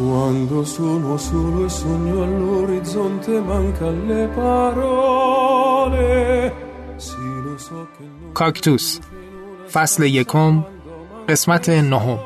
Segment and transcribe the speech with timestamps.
[0.00, 6.08] Quando sono solo e sogno all'orizzonte manca le parole
[6.96, 9.00] Sì lo so che non کاکتوس
[9.72, 10.64] فصل یکم
[11.28, 12.18] قسمت نهم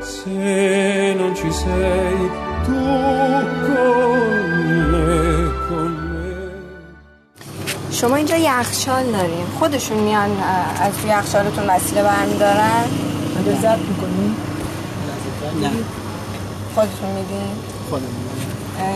[0.00, 2.18] Se non ci sei
[2.66, 2.80] tu
[3.66, 3.78] con
[4.92, 5.08] me,
[5.68, 6.30] con me.
[7.90, 10.30] شما اینجا یخچال داریم خودشون میان
[10.80, 12.84] از یخچالتون وسیله برمیدارن
[13.38, 14.34] اگه زد می‌کنی؟
[15.62, 15.99] نه.
[16.74, 17.50] خودتون میدین
[17.90, 18.04] خودم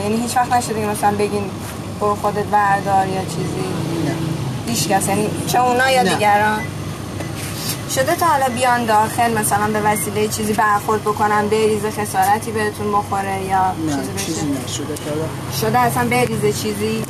[0.02, 1.42] یعنی هیچ وقت نشده که مثلا بگین
[2.00, 3.64] برو خودت بردار یا چیزی؟
[4.06, 4.14] نه.
[4.72, 5.08] هیچ کس.
[5.08, 6.14] یعنی چه اونا یا نه.
[6.14, 6.60] دیگران؟
[7.94, 13.42] شده تا حالا بیان داخل مثلا به وسیله چیزی برخورد بکنن بریزه خسارتی بهتون بخوره
[13.44, 15.24] یا نه چیزی چیزی بشه نشده تا حالا.
[15.60, 17.04] شده اصلا بریزه چیزی؟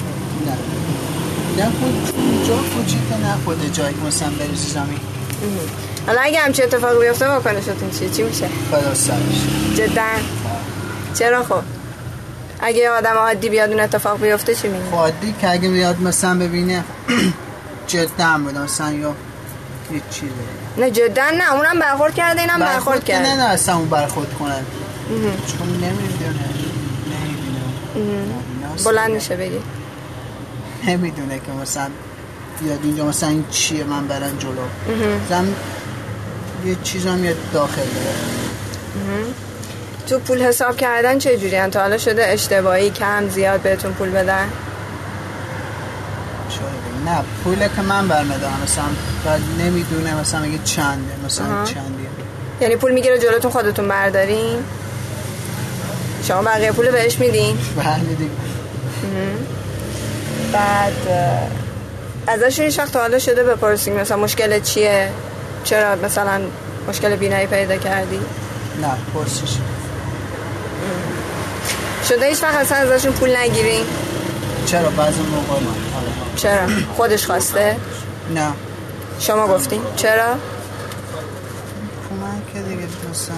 [0.46, 1.64] نه.
[1.64, 2.12] نه خود
[2.48, 4.98] جا کوچیکه نه خود جایی مثلا بریزی زمین.
[6.06, 9.16] حالا اگه همچه اتفاقی بیفته واکنشتون چیه چی میشه؟ خدا سرش
[9.76, 10.02] جدا.
[11.14, 11.62] چرا خب؟
[12.60, 16.00] اگه یه آدم عادی بیاد اون اتفاق بیفته چی میگه خب عادی که اگه بیاد
[16.00, 16.84] مثلا ببینه
[17.86, 19.14] جدا بود مثلا یا
[19.92, 20.32] یه چیزی.
[20.76, 23.28] نه جدا نه اونم برخورد کرده اینم برخورد که کرده.
[23.28, 24.62] نه نه اصلا اون برخورد کنن
[25.46, 26.44] چون نمی‌دونه
[28.84, 29.60] بلند میشه بگی.
[30.86, 31.88] نمی‌دونه که مثلا
[32.60, 34.52] بیاد اینجا مثلا این چیه من برن جلو.
[35.30, 35.54] زم
[36.64, 39.24] یه چیز هم یه داخل داره.
[40.06, 44.48] تو پول حساب کردن چه جوری تا حالا شده اشتباهی کم زیاد بهتون پول بدن.
[47.04, 48.60] نه پوله که من برمیدارم.
[48.62, 48.84] مثلا
[49.24, 51.64] بعد نمی‌دونه مثلا میگه چنده مثلا آها.
[51.64, 52.08] چندیه.
[52.60, 54.64] یعنی پول می‌گیره جلوتون خودتون بردارین؟
[56.28, 58.30] شما بقیه پول بهش میدین؟ بله دیگه.
[60.52, 65.10] بعد هیچ وقت تا حالا شده بپرسین مثلا مشکل چیه؟
[65.64, 66.40] چرا مثلا
[66.88, 68.20] مشکل بینایی پیدا کردی؟
[68.82, 69.56] نه پرسش.
[72.08, 73.84] شده هیچ وقت اصلا ازشون پول نگیرین
[74.66, 75.60] چرا؟ بعضی موقع.
[76.36, 76.66] چرا؟
[76.96, 77.76] خودش خواسته؟
[78.34, 78.52] نه.
[79.20, 80.26] شما گفتین چرا؟
[82.10, 83.34] کمک که دیگه مثلا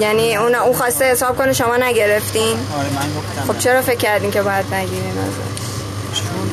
[0.00, 3.52] یعنی اون او خواسته حساب کنه شما نگرفتین؟ آره من گفتم.
[3.52, 3.58] خب.
[3.58, 6.50] چرا فکر کردین که باید نگیرین ازش؟ چون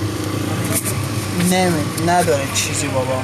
[1.57, 3.21] نمی نداره چیزی بابا.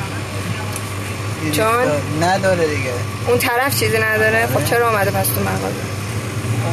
[1.41, 1.91] دیدی؟ چون؟
[2.22, 2.94] نداره دیگه.
[3.28, 5.92] اون طرف چیزی نداره؟ خب چرا اومده پس تو مغازه؟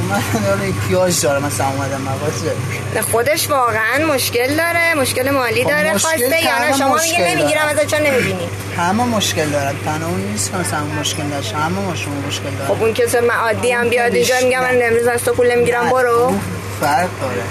[0.09, 2.53] من داره احتیاج داره مثلا اومدم مغازه.
[2.95, 5.99] نه خودش واقعا مشکل داره مشکل مالی خب داره.
[5.99, 7.67] خواسته یا نه شما میگه نمی‌گیرم.
[7.69, 11.95] ازش چون نمی‌بینی؟ همه مشکل دارن تنها اون نیست که مثلا مشکل داشت همه ما
[11.95, 14.83] شما مشکل دارن خب اون کسی من عادی هم اون بیاد اینجا خودش میگم من.
[14.83, 16.11] امروز از تو پول نمی‌گیرم برو.
[16.11, 16.41] اون
[16.81, 17.43] فرق داره.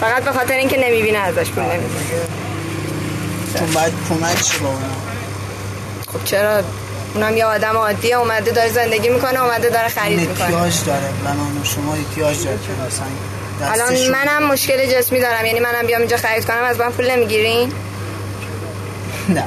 [0.00, 2.26] فقط به خاطر اینکه نمی‌بینه ازش پول نمی‌گیره.
[3.58, 4.86] چون باید کمک با اونا؟
[6.12, 6.62] خب چرا
[7.14, 10.42] اونم یه آدم عادیه اومده داره زندگی می‌کنه اومده داره خرید می‌کنه.
[10.42, 11.08] احتیاج داره.
[11.24, 12.58] من و شما احتیاج داره.
[13.62, 15.46] الان منم مشکل جسمی دارم.
[15.46, 17.72] یعنی منم بیام اینجا خرید کنم از من پول نمی‌گیرین؟
[19.36, 19.44] نه.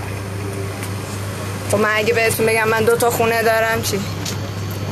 [1.71, 3.99] خب من اگه بهتون بگم من دو تا خونه دارم چی؟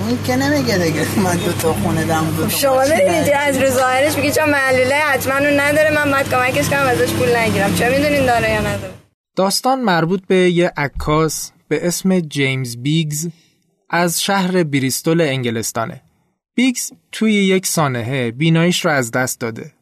[0.02, 1.06] اون که نمیگه دیگه.
[1.20, 3.14] من دو تا خونه دارم دو تا شما دارین دارم.
[3.14, 5.90] اینجا از رو ظاهرش میگی چون معلوله حتما اون نداره.
[5.90, 7.76] من باید کمکش کنم ازش پول نگیرم.
[7.76, 8.94] چه می‌دونین داره یا نداره؟
[9.36, 13.30] داستان مربوط به یه عکاس به اسم جیمز بیگز
[13.90, 16.02] از شهر بریستول انگلستانه.
[16.56, 19.74] بیگز توی یک سانحه بیناییش رو از دست داده.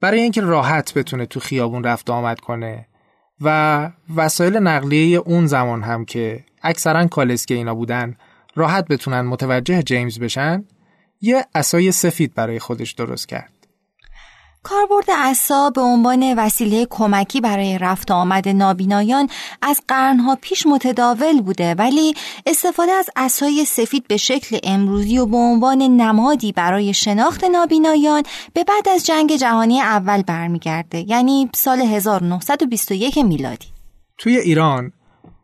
[0.00, 2.88] برای اینکه راحت بتونه تو خیابون رفت آمد کنه
[3.40, 8.16] و وسایل نقلیه اون زمان هم که اکثرا کالسکه اینا بودن
[8.54, 10.64] راحت بتونن متوجه جیمز بشن
[11.20, 13.55] یه اسای سفید برای خودش درست کرد.
[14.68, 19.28] کاربرد عصا به عنوان وسیله کمکی برای رفت آمد نابینایان
[19.62, 22.14] از قرنها پیش متداول بوده ولی
[22.46, 28.22] استفاده از عصای سفید به شکل امروزی و به عنوان نمادی برای شناخت نابینایان
[28.52, 33.66] به بعد از جنگ جهانی اول برمیگرده یعنی سال 1921 میلادی.
[34.18, 34.92] توی ایران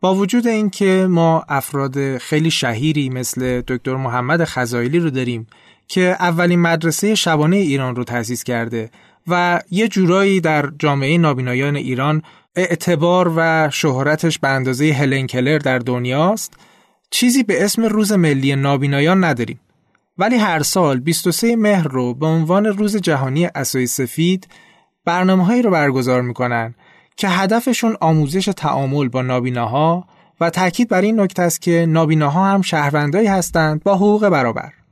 [0.01, 5.47] با وجود اینکه ما افراد خیلی شهیری مثل دکتر محمد خزایلی رو داریم
[5.87, 8.89] که اولین مدرسه شبانه ایران رو تأسیس کرده
[9.27, 12.21] و یه جورایی در جامعه نابینایان ایران
[12.55, 16.53] اعتبار و شهرتش به اندازه هلن کلر در دنیاست
[17.09, 19.59] چیزی به اسم روز ملی نابینایان نداریم
[20.17, 24.47] ولی هر سال 23 مهر رو به عنوان روز جهانی اسای سفید
[25.05, 26.75] برنامه هایی رو برگزار می‌کنن
[27.17, 30.07] که هدفشون آموزش تعامل با نابیناها
[30.41, 34.82] و تاکید بر این نکته است که نابیناها هم شهروندایی هستند با حقوق برابر.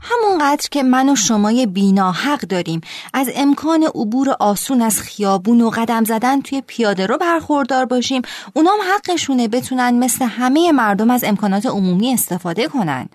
[0.00, 2.80] همونقدر که من و شمای بینا حق داریم.
[3.14, 8.22] از امکان عبور آسون از خیابون و قدم زدن توی پیاده رو برخوردار باشیم.
[8.54, 13.08] اونام حقشونه بتونن مثل همه مردم از امکانات عمومی استفاده کنن.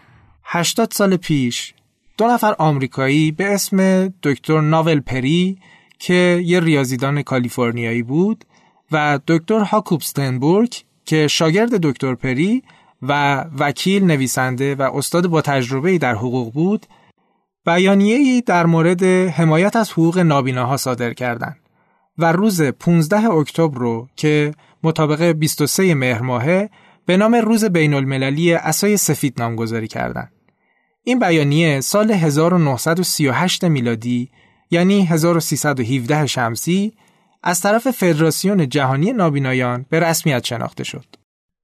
[0.44, 1.74] 80 سال پیش
[2.18, 5.58] دو نفر آمریکایی به اسم دکتر ناول پری
[6.00, 8.46] که یه ریاضیدان کالیفرنیایی بود
[8.92, 10.02] و دکتر هاکوب
[11.06, 12.64] که شاگرد دکتر پری
[13.02, 16.86] و وکیل نویسنده و استاد با تجربه در حقوق بود
[17.66, 21.58] بیانیه‌ای در مورد حمایت از حقوق نابیناها صادر کردند
[22.18, 24.54] و روز 15 اکتبر رو که
[24.84, 26.70] مطابق 23 مهر ماهه
[27.06, 30.32] به نام روز بین المللی اسای سفید نامگذاری کردند.
[31.04, 34.30] این بیانیه سال 1938 میلادی
[34.72, 36.94] یعنی 1317 شمسی
[37.44, 41.21] از طرف فدراسیون جهانی نابینایان به رسمیت شناخته شد.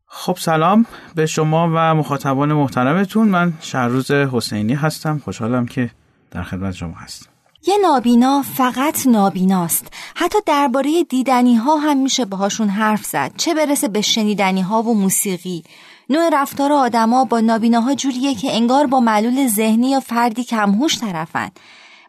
[0.07, 3.27] خب سلام به شما و مخاطبان محترمتون.
[3.27, 5.21] من شهروز حسینی هستم.
[5.25, 5.89] خوشحالم که
[6.31, 7.29] در خدمت شما هستم.
[7.67, 9.87] یه نابینا فقط نابیناست.
[10.15, 13.31] حتی درباره دیدنی ها هم میشه باهاشون حرف زد.
[13.37, 15.63] چه برسه به شنیدنی ها و موسیقی.
[16.09, 21.51] نوع رفتار آدما با نابیناها جوریه که انگار با معلول ذهنی یا فردی کمهوش طرفن.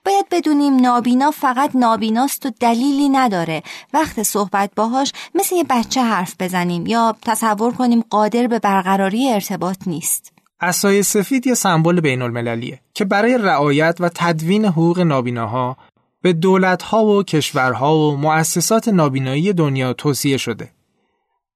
[0.08, 3.62] باید بدونیم نابینا فقط نابیناست و دلیلی نداره
[3.94, 9.76] وقت صحبت باهاش مثل یه بچه حرف بزنیم یا تصور کنیم قادر به برقراری ارتباط
[9.86, 15.76] نیست اسای سفید یه سمبل بین المللیه که برای رعایت و تدوین حقوق نابیناها
[16.22, 20.70] به دولتها و کشورها و مؤسسات نابینایی دنیا توصیه شده.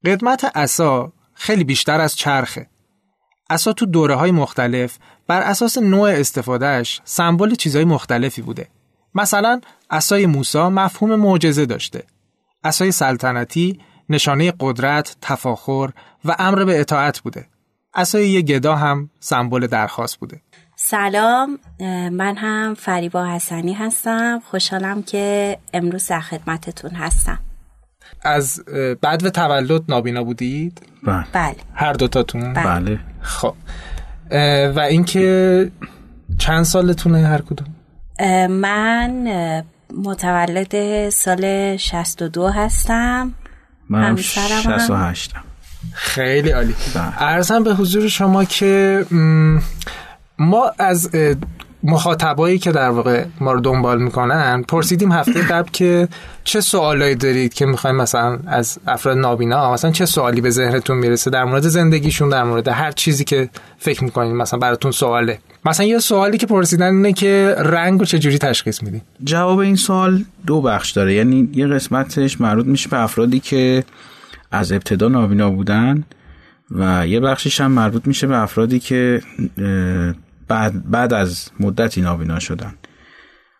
[0.06, 2.66] قدمت اسا خیلی بیشتر از چرخه.
[3.50, 4.98] اسا تو دوره های مختلف
[5.32, 8.68] بر اساس نوع استفادهش سمبل چیزهای مختلفی بوده.
[9.14, 12.04] مثلا اسای موسا مفهوم معجزه داشته.
[12.64, 15.90] اسای سلطنتی نشانه قدرت، تفاخر
[16.24, 17.46] و امر به اطاعت بوده.
[17.94, 20.40] اسای یه گدا هم سمبل درخواست بوده.
[20.76, 21.58] سلام
[22.12, 27.38] من هم فریبا حسنی هستم خوشحالم که امروز در خدمتتون هستم
[28.22, 28.64] از
[29.00, 33.54] بعد و تولد نابینا بودید؟ بله بله هر دوتاتون؟ بله خب
[34.76, 35.70] و اینکه
[36.38, 37.66] چند سالتونه هر کدوم؟
[38.46, 39.28] من
[39.96, 43.32] متولد سال 62 هستم
[43.88, 44.78] منم همسرم هم.
[44.78, 45.34] 68
[45.92, 47.22] خیلی عالی بله.
[47.22, 49.04] ارزم به حضور شما که
[50.38, 51.10] ما از
[51.84, 56.08] مخاطبایی که در واقع ما رو دنبال می‌کنن پرسیدیم هفته قبل که
[56.44, 61.30] چه سوالایی دارید که می‌خوایم مثلا از افراد نابینا مثلا چه سوالی به ذهنتون می‌رسه
[61.30, 63.48] در مورد زندگیشون در مورد هر چیزی که
[63.78, 65.38] فکر می‌کنید مثلا براتون سواله.
[65.64, 70.24] مثلا یه سوالی که پرسیدن اینه که رنگ رو چجوری تشخیص میدین؟ جواب این سوال
[70.46, 71.14] دو بخش داره.
[71.14, 73.84] یعنی یه قسمتش مربوط میشه به افرادی که
[74.52, 76.04] از ابتدا نابینا بودن
[76.70, 79.22] و یه بخشش هم مربوط میشه به افرادی که
[80.48, 82.74] بعد, بعد از مدتی نابینا شدن.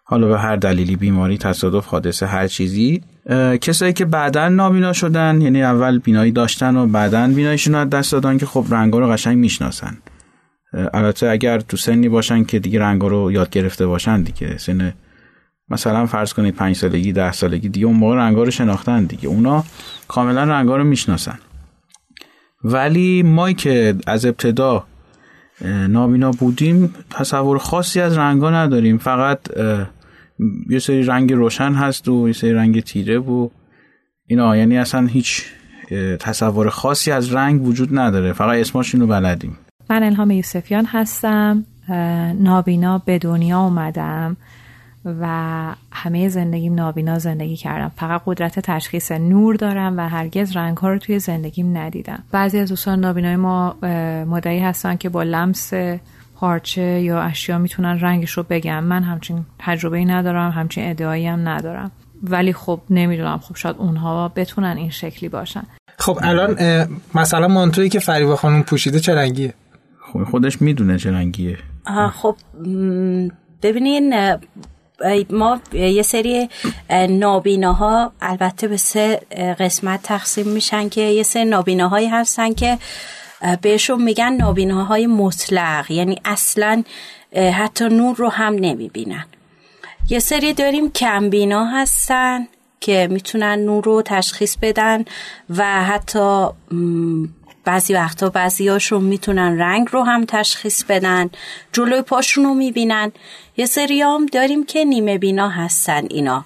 [0.04, 3.02] حالا به هر دلیلی بیماری تصادف حادثه هر چیزی
[3.60, 8.38] کسایی که بعدا نابینا شدن یعنی اول بینایی داشتن و بعدا بیناییشون از دست دادن
[8.38, 9.98] که خب رنگا رو قشنگ می‌شناسن.
[10.94, 14.58] البته اگر تو سنی باشن که دیگه رنگا رو یاد گرفته باشن دیگه.
[14.58, 14.94] سن
[15.68, 19.28] مثلا فرض کنید پنج سالگی ده سالگی دیگه اون موقع رنگا رو شناختن دیگه.
[19.28, 19.64] اونا
[20.08, 21.38] کاملا رنگا رو می‌شناسن.
[22.64, 24.84] ولی ما که از ابتدا
[25.64, 28.98] نابینا بودیم تصور خاصی از رنگا نداریم.
[28.98, 29.38] فقط
[30.70, 33.48] یه سری رنگ روشن هست و یه سری رنگ تیره و
[34.26, 35.44] اینا یعنی اصلا هیچ
[36.20, 38.32] تصور خاصی از رنگ وجود نداره.
[38.32, 39.58] فقط اسماشون رو بلدیم.
[39.90, 41.64] من الهام یوسفیان هستم.
[42.38, 44.36] نابینا به دنیا اومدم.
[45.04, 45.26] و
[45.92, 47.92] همه زندگیم نابینا زندگی کردم.
[47.96, 52.22] فقط قدرت تشخیص نور دارم و هرگز رنگ ها رو توی زندگیم ندیدم.
[52.32, 53.76] بعضی از دوستان نابینای ما
[54.24, 55.72] مدعی هستن که با لمس
[56.36, 61.48] پارچه یا اشیا می‌تونن رنگش رو بگم من همچین تجربه ای ندارم همچین ادعایی هم
[61.48, 61.90] ندارم.
[62.22, 63.38] ولی خب نمی‌دونم.
[63.38, 65.62] خب شاید اونها بتونن این شکلی باشن.
[65.98, 66.56] خب الان
[67.14, 69.54] مثلا مانتویی که فریبا خانم پوشیده چه رنگیه؟
[70.12, 71.58] خب خودش می‌دونه چه رنگیه.
[72.12, 72.36] خب
[73.62, 74.14] ببینین
[75.30, 76.48] ما یه سری
[76.90, 79.20] اه، نابیناها البته به سه
[79.60, 82.78] قسمت تقسیم میشن که یه سری نابیناهایی هستن که
[83.62, 85.90] بهشون میگن نابیناهای مطلق.
[85.90, 86.82] یعنی اصلا
[87.36, 89.24] حتی نور رو هم نمی‌بینن.
[90.08, 92.46] یه سری داریم کمبینا هستن
[92.80, 95.04] که می‌تونن نور رو تشخیص بدن
[95.56, 96.46] و حتی
[97.64, 101.30] بعضی وقتا بعضی هاشون می‌تونن رنگ رو هم تشخیص بدن
[101.72, 103.12] جلوی پاشون رو می‌بینن.
[103.56, 106.44] یه سری هم داریم که نیمه بینا هستن اینا.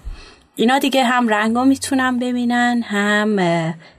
[0.56, 3.38] اینا دیگه هم رنگ رو می‌تونن ببینن هم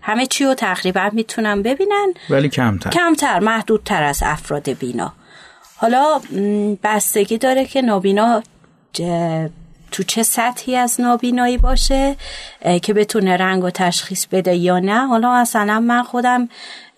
[0.02, 2.14] همه چی رو تقریبا می‌تونن ببینن.
[2.30, 2.90] ولی کمتر.
[2.90, 5.14] کمتر محدودتر از افراد بینا.
[5.78, 6.22] حالا
[6.84, 8.44] بستگی داره که نابینا
[9.92, 12.16] تو چه سطحی از نابینایی باشه
[12.82, 15.08] که بتونه رنگ و تشخیص بده یا نه.
[15.08, 16.50] حالا مثلا من خودم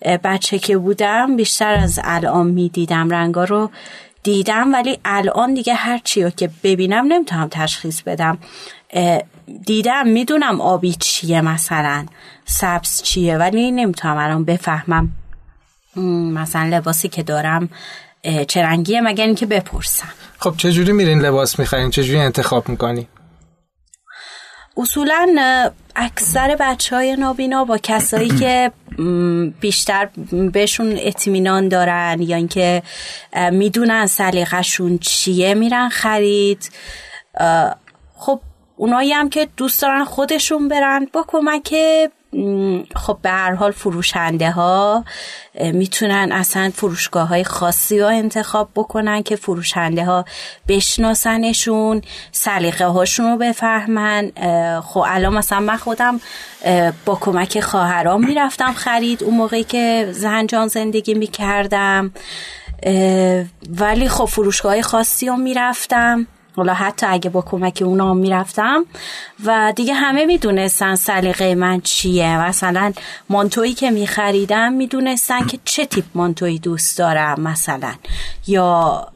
[0.04, 3.70] بچه که بودم بیشتر از الان می‌دیدم رنگا رو
[4.22, 8.38] دیدم ولی الان دیگه هر چی که ببینم نمی‌تونم تشخیص بدم.
[9.66, 12.06] دیدم می‌دونم آبی چیه مثلا
[12.46, 15.12] سبز چیه ولی نمی‌تونم الان بفهمم.
[16.34, 17.68] مثلا لباسی که دارم
[18.48, 20.08] چه رنگیه مگر اینکه بپرسم.
[20.38, 23.08] خب چجوری میرین لباس می‌خرین؟ چجوری انتخاب می‌کنی؟
[24.76, 25.34] اصولا
[25.96, 28.72] اکثر بچه های نابینا با کسایی که
[29.60, 30.08] بیشتر
[30.52, 32.82] بهشون اطمینان دارن یا اینکه
[33.52, 36.70] می‌دونن سلیقهشون چیه میرن خرید.
[38.16, 38.40] خب
[38.76, 41.74] اونایی هم که دوست دارن خودشون برن با کمک
[42.96, 45.04] خب به هر حال فروشنده ها
[45.54, 50.24] می‌تونن اصلا فروشگاه های خاصی ها انتخاب بکنن که فروشنده ها
[50.68, 54.32] بشناسنشون سلیقه هاشون رو بفهمن.
[54.80, 56.20] خب الان مثلا من خودم
[57.04, 62.12] با کمک خواهرام می‌رفتم خرید اون موقعی که زنجان زندگی می‌کردم.
[63.68, 66.26] ولی خب فروشگاه خاصی ها می‌رفتم.
[66.56, 68.84] حالا حتی اگه با کمک اونا می‌رفتم.
[69.46, 72.38] و دیگه همه می‌دونستن سلیقه من چیه.
[72.38, 72.92] مثلا
[73.28, 77.92] مانتویی که میخریدم می‌دونستن که چه تیپ مانتویی دوست دارم مثلا.
[78.46, 79.06] یا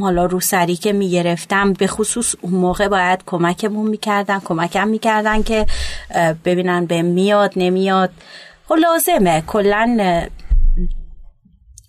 [0.00, 5.66] حالا روسری که می‌گرفتم به خصوص اون موقع باید کمکمون می‌کردن کمکم می‌کردن که
[6.44, 8.10] ببینن به میاد نمیاد.
[8.68, 10.26] خب لازمه کلا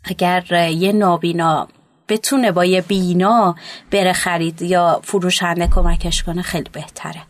[0.03, 1.67] اگر یه نابینا
[2.09, 3.55] بتونه با یه بینا
[3.91, 7.21] بره خرید یا فروشنده کمکش کنه خیلی بهتره.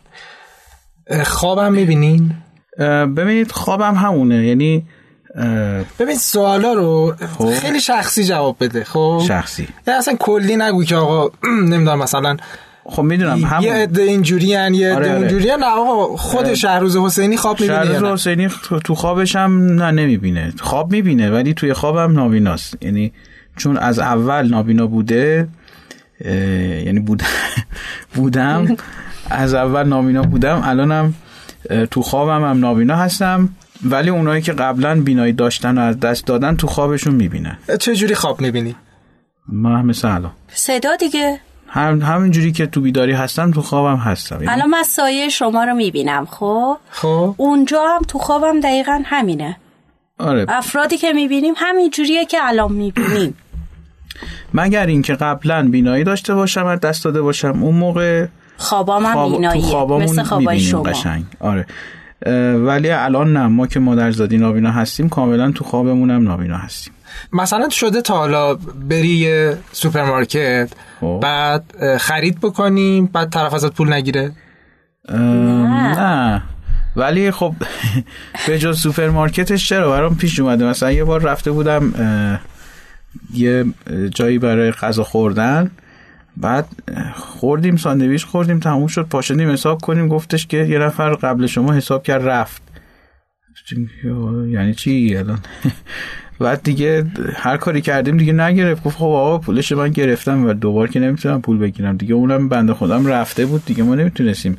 [1.23, 2.31] خوابم می‌بینین؟
[3.17, 4.47] ببینید خوابم همونه.
[4.47, 4.85] یعنی
[5.99, 7.53] ببین سوالا رو خب.
[7.53, 9.67] خیلی شخصی جواب بده خب؟ شخصی.
[9.87, 11.29] اصلا کلی نگو که آقا
[11.71, 12.37] نمی‌دونم مثلا
[12.85, 16.97] خب می‌دونم هم یه عده اینجوری ان یه عده آره اونجوری نه آقا خود شهروز
[16.97, 18.49] حسینی خواب می‌بینه شهروز حسینی
[18.83, 20.53] تو خوابش هم نه نمی‌بینه.
[20.59, 22.83] خواب می‌بینه ولی توی خوابم نابیناست.
[22.83, 23.13] یعنی
[23.57, 25.47] چون از اول نابینا بوده
[26.85, 27.23] یعنی بود
[28.15, 28.77] بودم.
[29.29, 31.13] از اول نابینا بودم الانم
[31.91, 33.49] تو خوابم هم نابینا هستم
[33.83, 37.57] ولی اونایی که قبلا بینایی داشتن و از دست دادن تو خوابشون می‌بینن.
[37.79, 38.75] چه جوری خواب می‌بینی؟
[39.47, 40.31] ما مثل الان.
[40.47, 41.39] صدا دیگه.
[41.67, 44.35] هم همین جوری که تو بیداری هستم تو خوابم هستم.
[44.35, 47.35] یعنی الان من سایه شما رو می‌بینم خب؟ خب.
[47.37, 49.57] اونجا هم تو خوابم دقیقا همینه.
[50.19, 50.45] آره.
[50.49, 53.35] افرادی که می‌بینیم همین جوریه که الان می‌بینیم.
[54.57, 59.85] مگر اینکه قبلا بینایی داشته باشم و دست داده باشم اون موقع خوابام هم بیناییه
[59.85, 60.83] مثل خوابای شما.
[60.83, 61.23] قشنگ.
[61.39, 61.65] آره.
[62.65, 66.93] ولی الان نه ما که مادرزادی نابینا هستیم کاملا تو خوابمون هم نابینا هستیم.
[67.33, 68.55] مثلا شده تا حالا
[68.89, 70.69] بری یه سوپرمارکت
[71.01, 71.19] خب.
[71.23, 71.63] بعد
[71.97, 74.31] خرید بکنیم بعد طرف ازت پول نگیره؟
[75.09, 75.99] نه.
[75.99, 76.43] نه.
[76.95, 77.53] ولی خب
[78.47, 80.65] به جز سوپرمارکتش چرا؟ برام پیش اومده.
[80.65, 81.93] مثلا یه بار رفته بودم
[83.33, 83.65] یه
[84.15, 85.71] جایی برای غذا خوردن.
[86.37, 86.65] بعد
[87.15, 89.07] خوردیم ساندویچ خوردیم تموم شد.
[89.07, 90.07] پاشدیم حساب کنیم.
[90.07, 92.61] گفتش که یه نفر قبل شما حساب کرد رفت.
[94.49, 95.39] یعنی چی الان؟
[96.39, 97.05] بعد دیگه
[97.35, 98.83] هر کاری کردیم دیگه نگرفت.
[98.83, 101.97] گفت خب آقا پولش من گرفتم و دوبار که نمی‌تونم پول بگیرم.
[101.97, 103.65] دیگه اونم بنده خودم رفته بود.
[103.65, 104.57] دیگه ما نمی‌تونستیم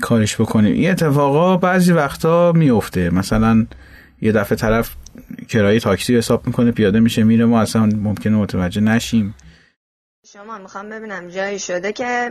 [0.00, 0.72] کارش بکنیم.
[0.72, 3.66] این اتفاقا بعضی وقتا میفته مثلا
[4.22, 4.94] یه دفعه طرف
[5.48, 9.34] کرایه تاکسی حساب می‌کنه پیاده میشه میره ما اصلا ممکنه متوجه نشیم.
[10.32, 12.30] شما می‌خوام ببینم جایی شده که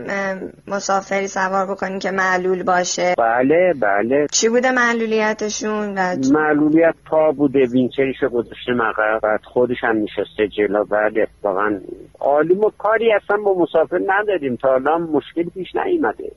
[0.68, 3.14] مسافری سوار بکنین که معلول باشه.
[3.18, 4.28] بله بله.
[4.32, 10.86] چی بوده معلولیتشون؟ و معلولیت پا بوده وینچریشو گذاشته مقر بعد خودش هم نشسته جلو.
[10.86, 11.80] بله واقعا.
[12.20, 14.56] عالی ما کاری اصلا با مسافر نداریم.
[14.56, 16.32] تا الان مشکلی پیش نیومده.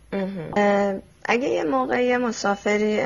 [1.33, 3.01] اگه یه موقع یه مسافری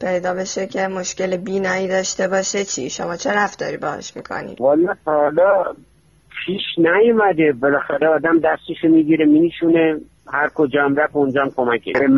[0.00, 5.64] پیدا بشه که مشکل بینایی داشته باشه چی؟ شما چه رفتاری باش می‌کنید والا حالا
[6.46, 7.52] پیش نیومده.
[7.52, 10.00] بالاخره آدم دستشو می‌گیره مینیشونه
[10.32, 12.08] هر کجا هم رفت اونجا هم کمک به,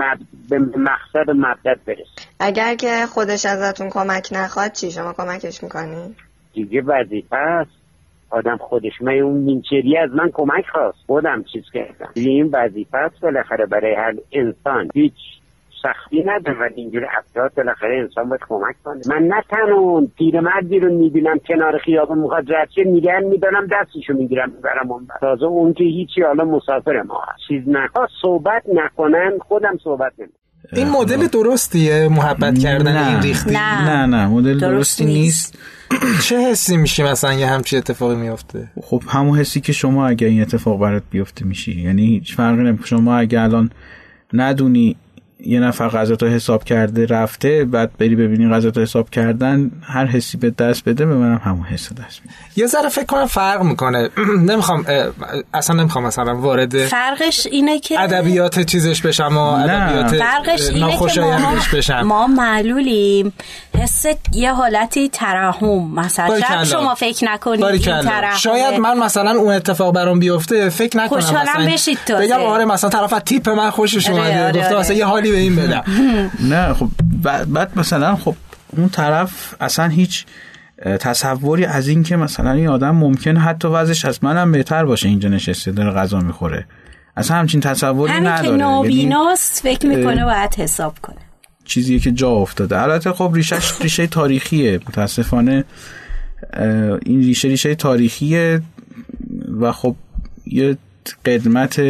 [0.48, 2.26] به مقصد مدت برسه.
[2.40, 6.16] اگر که خودش ازتون کمک نخواد چی؟ شما کمکش می‌کنی؟
[6.54, 7.79] دیگه وظیفه است.
[8.30, 9.02] آدم خودش.
[9.02, 10.98] من اون مینچری از من کمک خواست.
[11.06, 12.10] خودم چیز کردم.
[12.14, 14.88] این وظیفه است بالاخره برای هر انسان.
[14.94, 15.14] هیچ
[15.82, 19.00] سختی نداره ولی اینجور افراد بالاخره انسان باید کمک کنه.
[19.08, 24.50] من نه تنها اون پیرمردی رو می‌بینم کنار خیابون می‌خواد رد میگن می‌دانم دستشو می‌گیرم
[24.50, 27.40] می‌برم اون تازه اون که هیچی حالا مسافر ما هست.
[27.48, 30.32] چیز نخواد صحبت نکنن خودم صحبت نمیم
[30.72, 33.08] این مدل درستیه؟ محبت کردن نه.
[33.08, 33.90] این ریختی؟ نه.
[33.90, 34.26] نه نه.
[34.26, 35.56] مدل درست درستی نیست.
[35.90, 36.22] نیست.
[36.28, 40.42] چه حسی میشی مثلا یه همچی اتفاقی میفته خب همون حسی که شما اگه این
[40.42, 41.80] اتفاق برات بیفته میشی.
[41.80, 43.70] یعنی هیچ فرقی نمی‌کنه شما اگه الان
[44.32, 44.96] ندونی
[45.46, 50.06] یه نفر غذا تو حساب کرده رفته بعد بری ببینی غذا تو حساب کردن هر
[50.06, 53.62] حسی به دست بده به منم همون حس دست میده یه ذره فکر کنم فرق
[53.62, 54.10] می‌کنه
[54.50, 54.84] نمی‌خوام
[55.54, 59.40] اصلا نمی‌خوام مثلا وارد فرقش اینه که ادبیات چیزش بشم و.
[59.40, 63.32] ادبیات فرقش اینه که ما, بشم ما معلولیم
[63.78, 66.40] حس یه حالتی ترحم مثلا.
[66.40, 68.34] شاید شما فکر نکنید این.
[68.36, 72.24] شاید من مثلا اون اتفاق برام بیفته فکر نکنم خوشحالم مثلا بشید تازه.
[72.26, 74.78] بگم آره مثلا طرف از تیپ من خوشش آره، اومده آره، گفته آره.
[74.78, 75.82] مثلا یه حالی به این بدم
[76.40, 76.88] نه خب
[77.52, 78.34] بعد, مثلا خب
[78.76, 80.26] اون طرف اصلا هیچ
[81.00, 85.28] تصوری از این که مثلا این آدم ممکن حتی وضعش از منم بهتر باشه اینجا
[85.28, 86.64] نشسته داره غذا می‌خوره.
[87.16, 88.42] اصلا همچین تصوری همین نداره.
[88.42, 91.16] که یعنی نابیناست فکر می‌کنه باید حساب کنه.
[91.64, 92.80] چیزیه که جا افتاده.
[92.82, 94.80] البته خب ریشش ریشه تاریخیه.
[94.88, 95.64] متاسفانه
[97.02, 98.62] این ریشه ریشه تاریخیه
[99.60, 99.96] و خب
[100.46, 100.76] یه
[101.24, 101.80] قدمت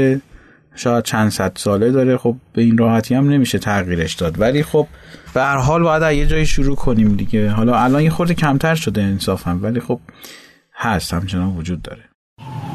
[0.74, 4.40] شاید چند صد ساله داره خب به این راحتی هم نمیشه تغییرش داد.
[4.40, 4.86] ولی خب
[5.34, 7.50] به هر حال باید از یه جایی شروع کنیم دیگه.
[7.50, 10.00] حالا الان یه خورده کمتر شده انصافا ولی خب
[10.74, 12.02] هست همچنان وجود داره.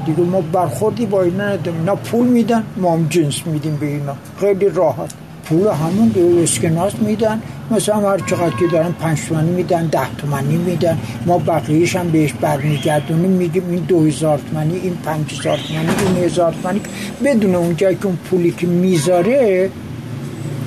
[0.05, 4.15] دیگه ما برخوردی با اینا اینا پول میدن ما هم جنس میدیم به اینا.
[4.39, 5.24] خیلی راحت.
[5.45, 6.11] پول همون
[6.43, 7.41] اسکناس میدن.
[7.71, 10.97] مثلا هر چقدر که دارن پنج تومنی میدن ده تومنی میدن.
[11.25, 16.23] ما بقیهش هم بهش برمیگردونیم میگیم این دو هزار تومنی این پنج هزار تومنی این
[16.25, 16.81] هزار تومنی
[17.25, 19.69] بدون اونجایی که اون پولی که می‌ذاره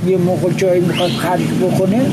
[0.07, 2.07] یه موقع جایی می‌خواد خرج بکنه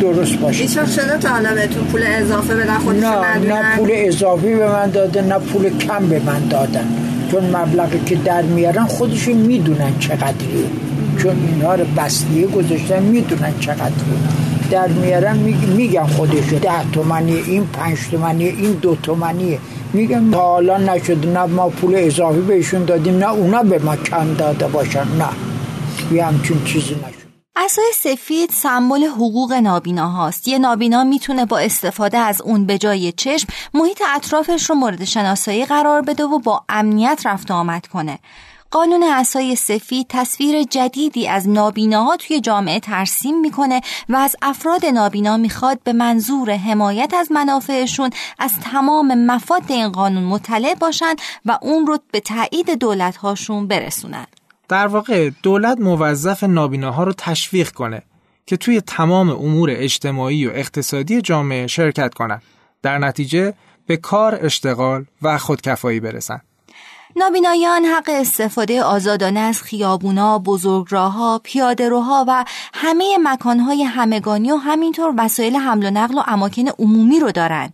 [0.00, 0.62] درست باشه.
[0.62, 4.68] هیچ وقت شده تا حالا بهتون پول اضافه بدن خودشون نه نه پول اضافی به
[4.68, 6.86] من داده نه پول کم به من دادن.
[7.30, 10.66] چون مبلغی که در میارن خودشون می‌دونن چقدریه.
[11.22, 14.18] چون اینها رو بستیه گذاشتن می‌دونن چقدریه
[14.70, 19.58] در میارن میگ- میگن خودشون ده تومنیه این پنج تومنیه این دو تومنیه
[19.92, 24.34] میگن تا حالا نشده نه ما پول اضافی بهشون دادیم نه اونا به ما کم
[24.34, 25.28] داده باشن نه
[26.12, 30.48] یه همچین چیزی نشد عصای سفید سمبل حقوق نابینا هاست.
[30.48, 35.64] یه نابینا می‌تونه با استفاده از اون به جای چشم محیط اطرافش رو مورد شناسایی
[35.64, 38.18] قرار بده و با امنیت رفت آمد کنه.
[38.70, 45.36] قانون عصای سفید تصویر جدیدی از نابیناها توی جامعه ترسیم می‌کنه و از افراد نابینا
[45.36, 51.86] می‌خواد به منظور حمایت از منافعشون از تمام مفاد این قانون مطلع باشن و اون
[51.86, 54.26] رو به تایید دولتهاشون برسونن.
[54.68, 58.02] در واقع دولت موظف نابیناها رو تشویق کنه
[58.46, 62.42] که توی تمام امور اجتماعی و اقتصادی جامعه شرکت کنند.
[62.82, 63.54] در نتیجه
[63.86, 66.40] به کار اشتغال و خودکفایی برسن.
[67.18, 75.56] نابینایان حق استفاده آزادانه از خیابونا، بزرگراهها، پیادهروها و همه مکانهای همگانی و همینطور وسایل
[75.56, 77.72] حمل و نقل و اماکن عمومی رو دارن.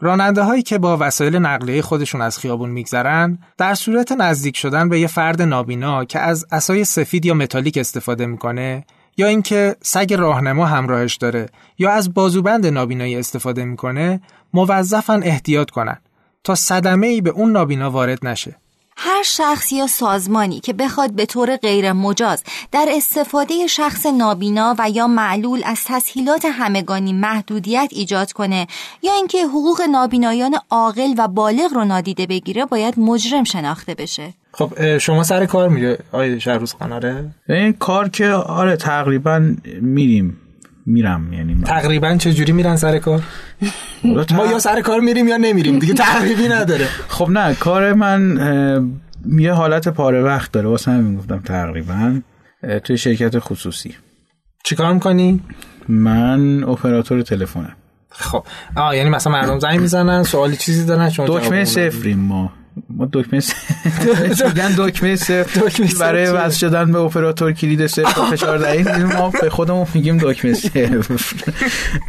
[0.00, 5.00] راننده هایی که با وسایل نقلیه خودشون از خیابون میگذرن در صورت نزدیک شدن به
[5.00, 8.84] یه فرد نابینا که از اسای سفید یا متالیک استفاده می‌کنه
[9.16, 14.20] یا اینکه سگ راهنما همراهش داره یا از بازوبند نابینایی استفاده می‌کنه
[14.54, 15.98] موظفن احتیاط کنن
[16.44, 18.61] تا صدمه ای به اون نابینا وارد نشه
[19.04, 24.90] هر شخص یا سازمانی که بخواد به طور غیر مجاز در استفاده شخص نابینا و
[24.90, 28.66] یا معلول از تسهیلات همگانی محدودیت ایجاد کنه
[29.02, 34.34] یا اینکه حقوق نابینایان عاقل و بالغ رو نادیده بگیره باید مجرم شناخته بشه.
[34.52, 40.41] خب شما سر کار میره آقای شهروز قناره این کار که آره تقریبا میریم
[40.86, 41.62] میرم یعنی من.
[41.62, 43.22] تقریبا چه جوری میرن سر کار؟
[44.04, 46.86] ما یا سر کار میریم یا نمیریم دیگه تقریبی نداره.
[47.08, 48.38] خب نه کار من
[49.38, 50.68] یه حالت پاره وقت داره.
[50.68, 52.20] واسه همین گفتم تقریبا
[52.84, 53.94] توی شرکت خصوصی.
[54.64, 55.40] چیکار می‌کنی؟
[55.88, 57.76] من اپراتور تلفنم.
[58.10, 58.44] خب.
[58.76, 62.52] آه یعنی مثلا مردم زنگ می‌زنن سوالی چیزی دارن شما جواب دکمه صفریم ما.
[62.90, 63.40] ما دکمه
[64.48, 65.60] میگن دکمه صفر
[66.00, 70.54] برای؟ وصل شدن به اپراتور کلید صفر و فشار دهیم ما به خودمون میگیم دکمه
[70.54, 71.52] صفر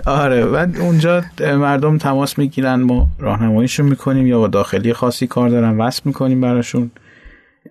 [0.06, 5.78] آره بعد اونجا مردم تماس می‌گیرن ما راهنماییشون می‌کنیم یا با داخلی خاصی کار دارن
[5.78, 6.92] وصل می‌کنیم براشون.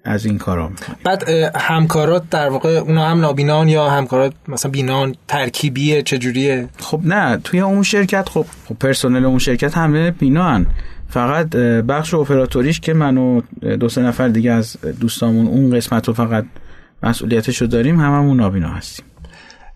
[0.04, 0.98] از این کارا می‌کنیم.
[1.04, 7.36] بعد همکارات در واقع اونا هم نابینان یا همکارات مثلا بینان ترکیبیه چجوریه؟ خب نه
[7.36, 10.66] توی اون شرکت خب, خب پرسنل اون شرکت همه بینان.
[11.12, 13.40] فقط بخش اپراتوریش که من و
[13.80, 16.44] دو سه نفر دیگه از دوستامون اون قسمت رو فقط
[17.02, 19.04] مسئولیتش رو داریم هممون نابینا هستیم.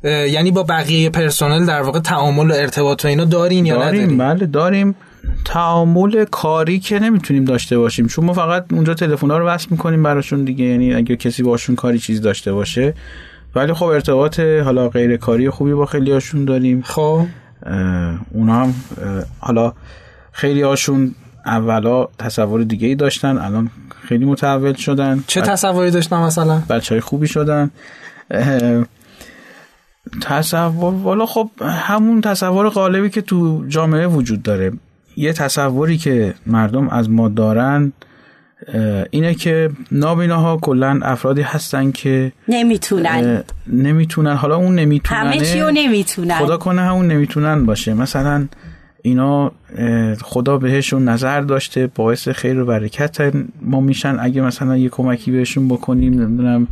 [0.04, 4.46] یعنی با بقیه پرسنل در واقع تعامل و ارتباط و اینا دارین یا ندارین بله
[4.46, 4.94] داریم.
[5.44, 8.06] تعامل کاری که نمی‌تونیم داشته باشیم.
[8.06, 11.98] چون ما فقط اونجا تلفن رو وصل می‌کنیم براشون دیگه یعنی اگه کسی باشون کاری
[11.98, 12.94] چیزی داشته باشه.
[13.54, 16.82] ولی خب ارتباط حالا غیرکاری خوبی با خیلی هاشون داریم.
[16.82, 17.26] خب.
[18.30, 18.74] اونا هم
[19.40, 19.72] حالا
[20.32, 21.14] خیلی هاشون
[21.46, 23.70] اولا تصور دیگه ای داشتن الان
[24.08, 25.24] خیلی متحول شدن.
[25.26, 27.70] چه تصوری داشتن مثلا؟ بچه های خوبی شدن.
[30.22, 34.72] تصور والا خب همون تصور غالبی که تو جامعه وجود داره.
[35.16, 37.92] یه تصوری که مردم از ما دارن
[39.10, 43.44] اینه که نابیناها کلا افرادی هستن که نمی‌تونن.
[43.66, 44.34] نمی‌تونن.
[44.34, 46.38] حالا اون نمی‌تونن همه چیو نمی‌تونن.
[46.38, 47.94] خدا کنه همون نمی‌تونن باشه.
[47.94, 48.48] مثلا
[49.06, 49.52] اینا
[50.22, 54.16] خدا بهشون نظر داشته باعث خیر و برکت ما میشن.
[54.20, 56.66] اگه مثلا یه کمکی بهشون بکنیم نمی‌دونم.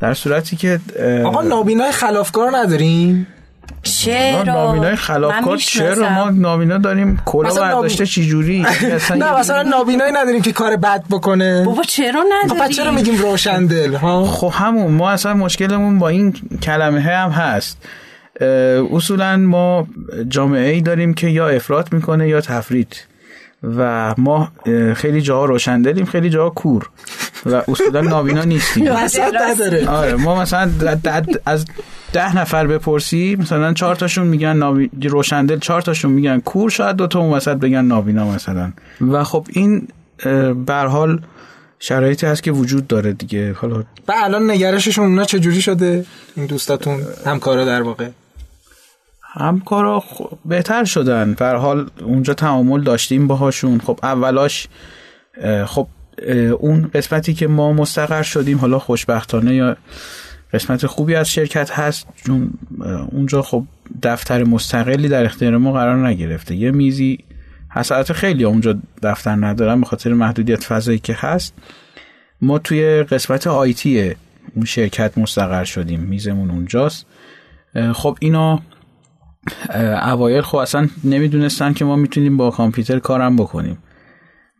[0.00, 0.80] در صورتی که
[1.24, 3.26] آقا نابینای خلافکار نداریم؟
[3.82, 8.66] چرا؟ نابینای خلافکار چرا؟ ما نابینا داریم کلا برداشته چی جوری
[9.10, 11.64] نه مثلا نابینایی نداریم که کار بد بکنه.
[11.64, 14.92] بابا چرا نداریم؟ چرا میگیم روشندل ها؟ خب همون.
[14.92, 17.78] ما اصلا مشکلمون با این کلمه هم هست.
[18.92, 19.88] اصولا ما
[20.28, 22.96] جامعه ای داریم که یا افراط می‌کنه یا تفرید.
[23.76, 24.52] و ما
[24.94, 26.88] خیلی جاها روشندلیم خیلی جاها کور.
[27.46, 28.88] و اصولا نابینا نیستیم.
[29.88, 30.70] آره ما مثلا
[31.46, 31.64] از
[32.12, 34.90] ده نفر بپرسی مثلا چهار تاشون میگن نابی...
[35.02, 38.72] روشندل چهار تاشون میگن کور شاید دو تا اون وسط بگن نابینا مثلا.
[39.00, 39.88] و خب این
[40.66, 41.20] بر حال
[41.78, 43.52] شرایطی هست که وجود داره دیگه.
[43.52, 43.76] حالا
[44.08, 46.04] و الان نگرششون اونا چجوری شده؟
[46.36, 48.08] این دوستاتون همکارا در واقع.
[49.36, 50.04] همکارا
[50.44, 51.34] بهتر شدن.
[51.34, 53.80] بر حال اونجا تعامل داشتیم باهاشون.
[53.80, 54.66] خب اولاش
[55.66, 55.86] خب
[56.58, 59.76] اون قسمتی که ما مستقر شدیم حالا خوشبختانه یا
[60.52, 62.50] قسمت خوبی از شرکت هست چون
[63.12, 63.64] اونجا خب
[64.02, 66.54] دفتر مستقلی در اختیار ما قرار نگرفته.
[66.54, 67.18] یه میزی
[67.70, 71.54] حسرت خیلی اونجا دفتر ندارن به خاطر محدودیت فضایی که هست.
[72.40, 74.14] ما توی قسمت آیتی
[74.56, 76.00] اون شرکت مستقر شدیم.
[76.00, 77.06] میزمون اونجاست.
[77.92, 78.62] خب اینا
[80.02, 83.78] اوایل خب اصلا نمی‌دونستن که ما می‌تونیم با کامپیوتر کارم بکنیم.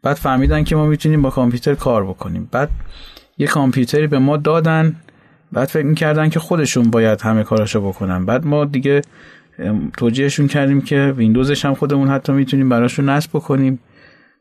[0.02, 2.48] بعد فهمیدن که ما می‌تونیم با کامپیوتر کار بکنیم.
[2.52, 2.70] بعد
[3.38, 4.96] یه کامپیوتری به ما دادن.
[5.52, 8.24] بعد فکر می‌کردن که خودشون باید همه کاراشو بکنن.
[8.24, 9.02] بعد ما دیگه
[9.96, 13.80] توجیهشون کردیم که ویندوزش هم خودمون حتی می‌تونیم براشون نصب بکنیم.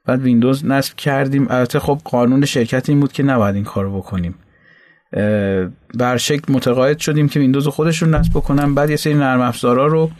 [0.05, 1.47] بعد ویندوز نصب کردیم.
[1.49, 4.35] البته خب قانون شرکت این بود که نباید این کارو بکنیم.
[5.93, 8.75] بر شکل متقاعد شدیم که ویندوز خودشون نصب بکنن.
[8.75, 10.11] بعد یه سری نرم افزارا رو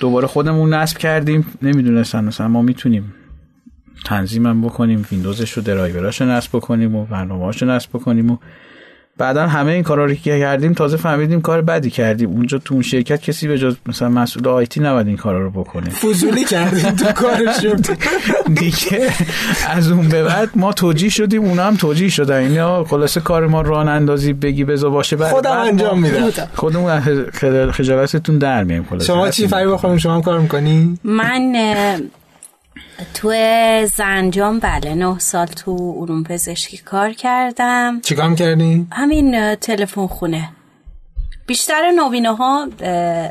[0.00, 1.46] دوباره خودمون نصب کردیم.
[1.62, 3.14] نمی‌دونستن مثلا ما می‌تونیم
[4.04, 8.36] تنظیمم بکنیم ویندوزش رو درایوراش رو نصب بکنیم و برنامه‌هاش رو نصب بکنیم و
[9.18, 12.30] بعدا همه این کارا رو که کردیم تازه فهمیدیم کار بدی کردیم.
[12.30, 15.90] اونجا تو اون شرکت کسی به جز مثلا مسئول آیتی نباید این کارا رو بکنه.
[15.90, 17.66] فضولی کردیم تو کارش
[18.60, 19.10] دیگه
[19.68, 22.36] از اون به بعد ما توجیه شدیم اونا هم توجیه شدن.
[22.36, 26.30] اینا خلاصه کار ما ران اندازی بگی بزا باشه بعد خودم انجام میدم.
[26.54, 27.00] خودمون
[27.70, 29.06] خجالتتون در میایم خلاصه.
[29.06, 31.52] شما چی فریبا خانم شما هم کار می‌کنی؟ من
[33.14, 33.32] تو
[33.86, 38.00] زنجان بله نه سال تو علوم پزشکی کار کردم.
[38.00, 40.48] چیکار کردی؟ همین تلفن خونه.
[41.46, 42.68] بیشتر نوینه ها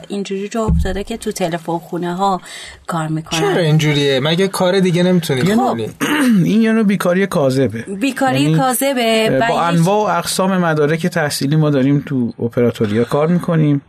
[0.08, 2.42] اینجوری جو افتاده که تو تلفن خونه ها
[2.88, 3.40] کار می‌کنن.
[3.40, 5.80] چرا اینجوریه؟ مگه کار دیگه نمی‌تونی خب.
[6.46, 7.82] این یعنی بیکاری کاذبه.
[7.82, 13.82] بیکاری یعنی کاذبه با انواع و اقسام مدارک تحصیلی ما داریم تو اپراتوریا کار می‌کنیم.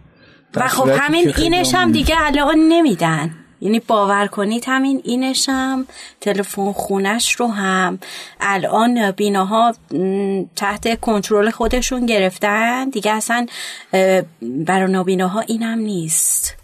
[0.55, 3.31] و خب همین اینش هم دیگه الان نمیدن.
[3.63, 5.87] یعنی باور کنید همین اینشم
[6.21, 7.99] تلفن خونش رو هم.
[8.41, 9.75] الان بیناها
[10.57, 12.89] تحت کنترل خودشون گرفتن.
[12.89, 13.47] دیگه اصلا
[14.43, 16.62] برای نابیناها اینم نیست.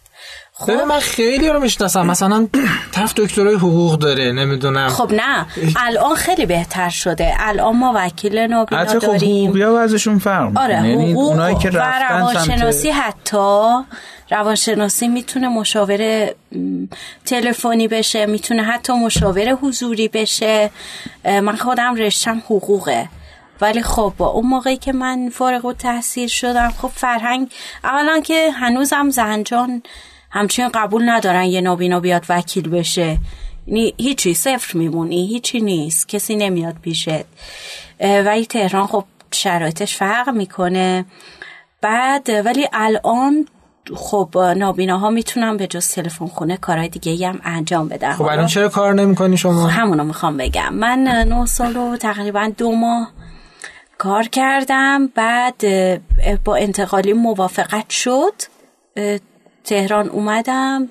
[0.61, 0.71] خب.
[0.71, 2.07] من خیلی رو می‌شناسم.
[2.07, 2.49] مثلا
[2.93, 4.89] طرف دکترای حقوق داره نمی‌دونم.
[4.89, 7.35] خب نه الان خیلی بهتر شده.
[7.39, 11.77] الان ما وکیل نابینا خب داریم حقوقی ازشون فرق آره یعنی حقوق اونایی که و
[11.77, 13.69] رفتن روانشناسی حتی
[14.31, 16.35] روانشناسی می‌تونه مشاوره
[17.27, 20.71] تلفنی بشه می‌تونه حتی مشاوره حضوری بشه.
[21.25, 23.09] من خودم رشتم حقوقه.
[23.61, 27.51] ولی خب با اون موقعی که من فارغ و تحصیل شدم خب فرهنگ
[27.85, 29.83] اولا که هنوزم زنجان
[30.31, 33.19] همچین قبول ندارن یه نابینا بیاد وکیل بشه.
[33.67, 37.25] یعنی هیچی صفر میمونی هیچی نیست کسی نمیاد پیشت.
[38.01, 41.05] ولی تهران خب شرایطش فرق می‌کنه.
[41.81, 43.47] بعد ولی الان
[43.97, 48.13] خب نابیناها می‌تونن به جز تلفن خونه کارهای دیگه هم انجام بدن.
[48.13, 50.75] خب الان چرا کار نمی‌کنی شما؟ خب همونو می‌خوام بگم.
[50.75, 53.11] من نه سال و تقریبا دو ماه
[53.99, 55.07] کار کردم.
[55.07, 55.63] بعد
[56.45, 58.35] با انتقالی موافقت شد.
[59.65, 60.89] تهران اومدم.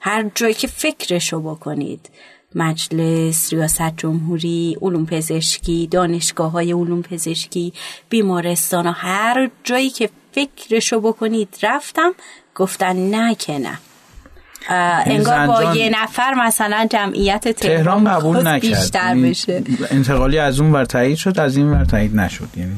[0.00, 2.10] هر جایی که فکرشو بکنید
[2.54, 7.72] مجلس، ریاست جمهوری، علوم پزشکی، دانشگاه های علوم پزشکی،
[8.08, 12.12] بیمارستان ها هر جایی که فکرشو بکنید رفتم
[12.54, 13.78] گفتن نه که نه.
[14.70, 18.60] انگار با یه نفر مثلا جمعیت تهران قبول نکرد.
[18.60, 19.62] بیشتر یعنی بشه.
[19.90, 22.48] انتقالی از اون ور تایید شد از این ور تایید نشد.
[22.56, 22.76] یعنی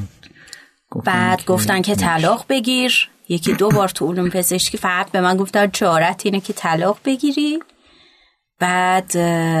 [1.05, 3.09] بعد گفتن که طلاق بگیر.
[3.31, 7.59] یکی دو بار تو علوم پزشکی فقط به من گفتن چارت اینه که طلاق بگیری.
[8.59, 9.11] بعد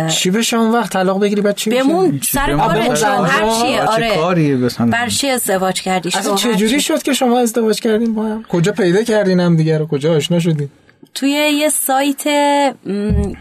[0.07, 3.83] چی بشه اون وقت؟ طلاق بگیری بعد چی بمون سر کار شوهر چیه.
[3.83, 4.57] آره.
[4.85, 8.43] بر چی ازدواج کردی؟ اصلا چه جوری شد که شما ازدواج کردین؟ با هم.
[8.43, 10.69] کجا پیدا کردین هم دیگه رو؟ کجا آشنا شدین؟
[11.13, 12.23] توی یه سایت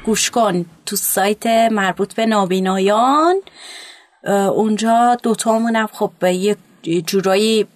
[0.04, 3.36] گوش کن تو سایت مربوط به نابینایان
[4.54, 6.56] اونجا دوتامونم خب یه
[7.06, 7.66] جورایی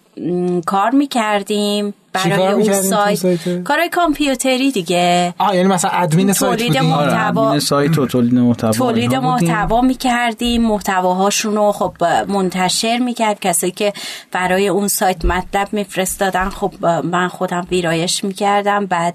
[0.66, 5.34] کار می‌کردیم برای اون سایت؟ کارهای کامپیوتری دیگه.
[5.38, 7.48] آه یعنی مثلا ادمین سایت تولید محتوا.
[7.48, 13.40] آره، سایت و تولید محتوا تولید محتوا می‌کردیم محتواهاشون رو خب منتشر می‌کرد.
[13.40, 13.92] کسی که
[14.32, 18.86] برای اون سایت مطلب میفرستادن خب من خودم ویرایش می‌کردم.
[18.86, 19.14] بعد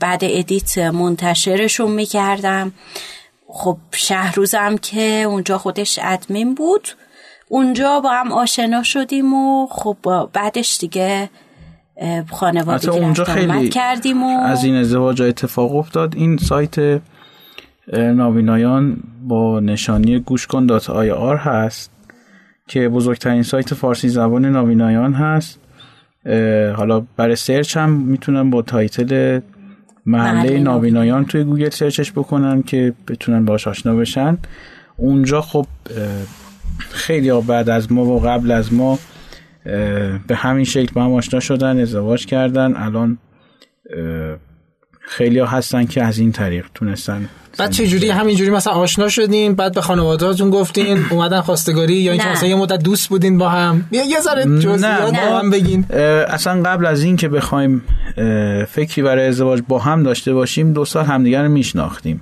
[0.00, 2.72] بعد edit منتشرشون می‌کردم.
[3.48, 6.88] خب شهروزم که اونجا خودش ادمین بود.
[7.52, 9.96] اونجا با هم آشنا شدیم و خب
[10.32, 11.30] بعدش دیگه
[12.30, 16.14] خانواده اونجا خیلی کردیم و از این ازدواج اتفاق افتاد.
[16.16, 17.00] این سایت
[17.92, 21.90] نابینایان با نشانی گوش کن dot IR هست
[22.68, 25.58] که بزرگترین سایت فارسی زبان نابینایان هست.
[26.76, 29.40] حالا برای search هم می‌تونن با title
[30.06, 34.38] محله نابینایان توی گوگل سرچش بکنن که بتونن باش آشنا بشن.
[34.96, 35.66] اونجا خب
[36.90, 38.98] خیلی بعد از ما و قبل از ما
[40.26, 42.76] به همین شکل با هم آشنا شدن ازدواج کردن.
[42.76, 43.18] الان
[45.00, 49.54] خیلی ها هستن که از این طریق تونستن بعد چه جوری؟ همینجوری مثلا آشنا شدین
[49.54, 53.84] بعد به خانواده‌هاتون گفتین اومدن خواستگاری یا اینکه مثلا یه مدت دوست بودین با هم؟
[53.90, 55.84] یه ذره جزئیات با هم بگین.
[56.28, 57.82] اصلا قبل از این که بخوایم
[58.68, 62.20] فکری برای ازدواج با هم داشته باشیم دو سال همدیگر رو میشناختیم.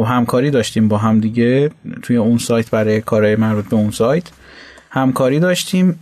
[0.00, 1.70] خب همکاری داشتیم با هم دیگه
[2.02, 4.24] توی اون سایت برای کارهای مربوط به اون سایت.
[4.90, 6.00] همکاری داشتیم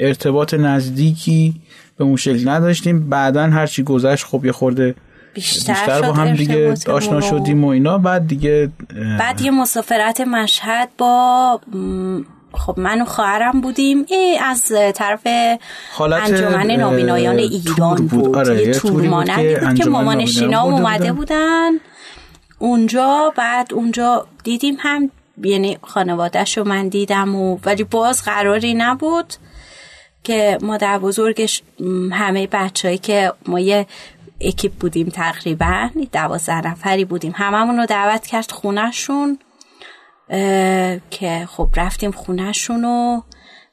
[0.00, 1.54] ارتباط نزدیکی
[1.98, 3.10] به اون شکل نداشتیم.
[3.10, 4.94] بعدا هرچی گذشت خب یه خورده
[5.34, 7.98] بیشتر, بیشتر با هم دیگه آشنا شدیم و اینا.
[7.98, 8.70] بعد دیگه
[9.18, 11.60] بعد یه مسافرت مشهد با
[12.52, 14.06] خب من و خواهرم بودیم.
[14.08, 15.26] ای از طرف
[16.00, 18.36] انجمن نابینایان ایران بود, بود.
[18.36, 21.70] آره یه تور مانندی بود که مامان شینا اومده بودن.
[22.60, 25.10] اونجا بعد اونجا دیدیم هم
[25.42, 29.34] یعنی خانوادهش رو من دیدم و ولی باز قراری نبود
[30.22, 31.62] که مادر بزرگش
[32.12, 33.86] همه بچههایی که ما یه
[34.40, 37.32] اکیپ بودیم تقریبا دوازده نفری بودیم.
[37.36, 39.38] هممون رو دعوت کرد خونهشون
[41.10, 43.20] که خب رفتیم خونهشون و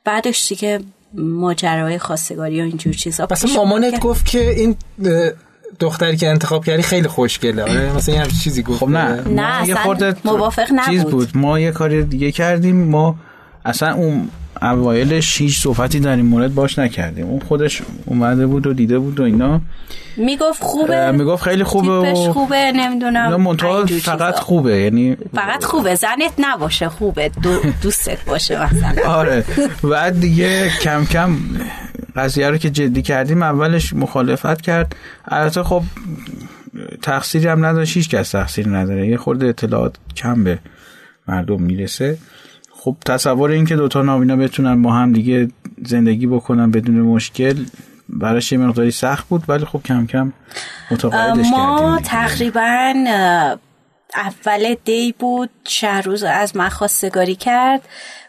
[0.03, 0.79] بعدش دیگه
[1.13, 4.75] ماجرای خواستگاری و اینجور چیزا پس مامانت گفت که این
[5.79, 7.63] دختری که انتخاب کردی خیلی خوشگله.
[7.63, 8.79] آره مثلا یه چیزی گفت.
[8.79, 9.21] خب نه.
[9.27, 9.61] نه.
[9.61, 10.89] اصلا موافق نبود.
[10.89, 11.29] چیز بود.
[11.37, 12.89] ما یه کاری دیگه کردیم.
[12.89, 13.15] ما
[13.65, 14.29] اصلا اون
[14.61, 17.25] اوایلش هیچ صحبتی در این مورد باش نکردیم.
[17.25, 19.61] اون خودش اومده بود و دیده بود و اینا.
[20.17, 21.11] می‌گفت خوبه.
[21.11, 23.55] می‌گفت خیلی خوبه و خوبه نمی‌دونم.
[24.01, 24.77] فقط خوبه.
[24.77, 25.95] یعنی فقط خوبه.
[25.95, 27.31] زنت نباشه خوبه.
[27.43, 29.11] دو دوستت باشه مثلا.
[29.19, 29.43] آره.
[29.83, 31.37] بعد دیگه کم کم
[32.17, 34.95] قضیه رو که جدی کردیم اولش مخالفت کرد.
[35.27, 35.83] البته خب
[37.01, 39.07] تقصیری هم نداشت هیچ کس تقصیر نداره.
[39.07, 40.59] یه خورده اطلاعات کم به
[41.27, 42.17] مردم می‌رسه.
[42.71, 45.47] خب تصور این که دوتا نابینا بتونن با هم دیگه
[45.85, 47.65] زندگی بکنن بدون مشکل
[48.09, 50.33] براش یه مقداری سخت بود ولی خب کم کم
[50.91, 52.93] متقاعدش ما تقریبا
[54.15, 55.49] اول دی بود
[56.05, 57.81] روز از من خواستگاری کرد.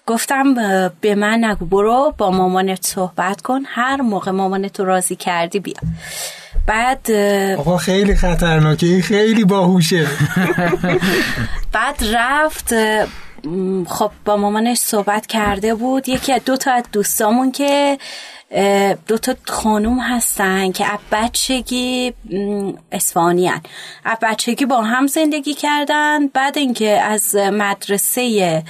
[0.08, 0.54] گفتم
[1.00, 5.74] به من نگو برو با مامانت صحبت کن هر موقع مامانت رو راضی کردی بیا.
[6.66, 7.10] بعد
[7.58, 10.06] آقا خیلی خطرناکه خیلی باهوشه.
[11.72, 12.74] بعد رفت
[13.86, 16.08] خب با مامانش صحبت کرده بود.
[16.08, 17.98] یکی از دو تا از دوستامون که
[19.06, 22.14] دو تا خانوم هستن که از بچگی
[22.92, 23.60] اسفانی هن.
[24.04, 26.26] از بچگی با هم زندگی کردن.
[26.26, 28.62] بعد اینکه از مدرسه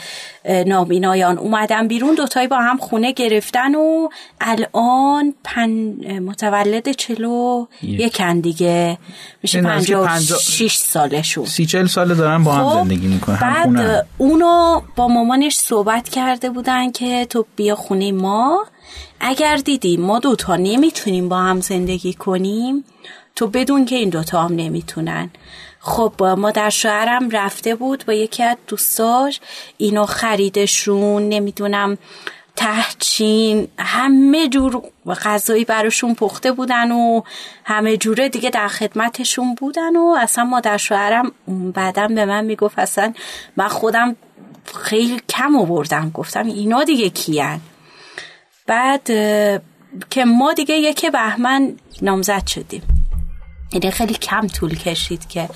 [0.66, 4.08] نابینایان اومدن بیرون دوتایی با هم خونه گرفتن و
[4.40, 5.70] الان پن
[6.18, 8.98] متولد چلو یکن دیگه.
[9.42, 11.44] میشه پنجا شیش سالشون.
[11.44, 16.50] سی چل ساله دارن با هم خب، زندگی می‌کنن بعد اونو با مامانش صحبت کرده
[16.50, 18.64] بودن که تو بیا خونه ما.
[19.20, 22.84] اگر دیدی ما دوتا نمی‌تونیم با هم زندگی کنیم
[23.36, 25.30] تو بدون که این دوتا هم نمی‌تونن.
[25.80, 29.40] خب ما در شهرم رفته بود با یکی از دوستاش.
[29.76, 31.98] اینو خریدشون نمی‌دونم
[32.56, 34.82] تهچین همه جور
[35.24, 37.22] غذایی براشون پخته بودن و
[37.64, 41.32] همه جوره دیگه در خدمتشون بودن و اصلا مادر شوهرم
[41.74, 43.12] بعدم به من می‌گفت اصلا
[43.56, 44.16] من خودم
[44.74, 46.10] خیلی کم آوردم.
[46.14, 47.60] گفتم اینا دیگه کیان؟
[48.68, 49.06] بعد
[50.10, 52.82] که ما دیگه یک بهمن نامزد شدیم.
[53.72, 55.48] یعنی خیلی کم طول کشید که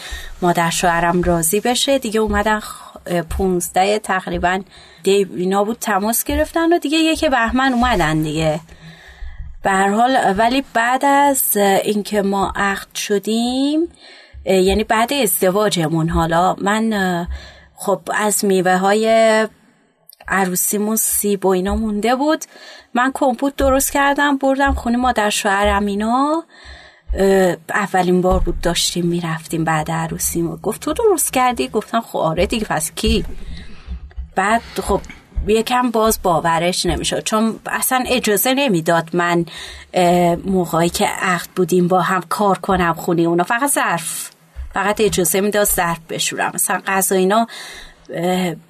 [0.43, 1.99] مادر شوهرم راضی بشه.
[1.99, 2.61] دیگه اومدن
[3.31, 4.61] پونزده تقریبا
[5.05, 8.61] اینا بود تماس گرفتن و دیگه یک بهمن اومدن دیگه.
[9.63, 13.89] به حال ولی بعد از اینکه ما عقد شدیم
[14.45, 17.29] یعنی بعد ازدواجمون حالا من
[17.75, 19.49] خب از میوه های
[20.29, 22.45] عروسیمون سیب و اینا مونده بود.
[22.95, 26.45] من کمپوت درست کردم بردم خونه مادر شوهرم اینا
[27.75, 30.57] اولین بار بود داشتیم می‌رفتیم بعد عروسیمو.
[30.57, 33.25] گفت تو درست کردی؟ گفتم خب آره دیگه پس کی؟
[34.37, 35.01] بعد خب
[35.47, 39.45] یکم باز باورش نمی‌شد چون اصلا اجازه نمی‌داد من
[40.45, 43.45] موقعی که عقد بودیم با هم کار کنم خونه اونا.
[43.45, 44.31] فقط ظرف
[44.75, 46.51] فقط اجازه می‌داد ظرف بشورم.
[46.55, 47.47] مثلا غذا اینا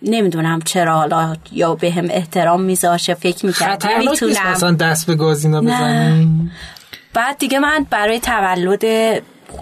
[0.03, 5.45] نمی‌دونم چرا حالا یا به هم احترام میذاشه فکر می‌کرد نمی‌تونم اصلا دست به گاز
[5.45, 6.51] اینا بزنی
[7.15, 8.85] بعد دیگه من برای تولد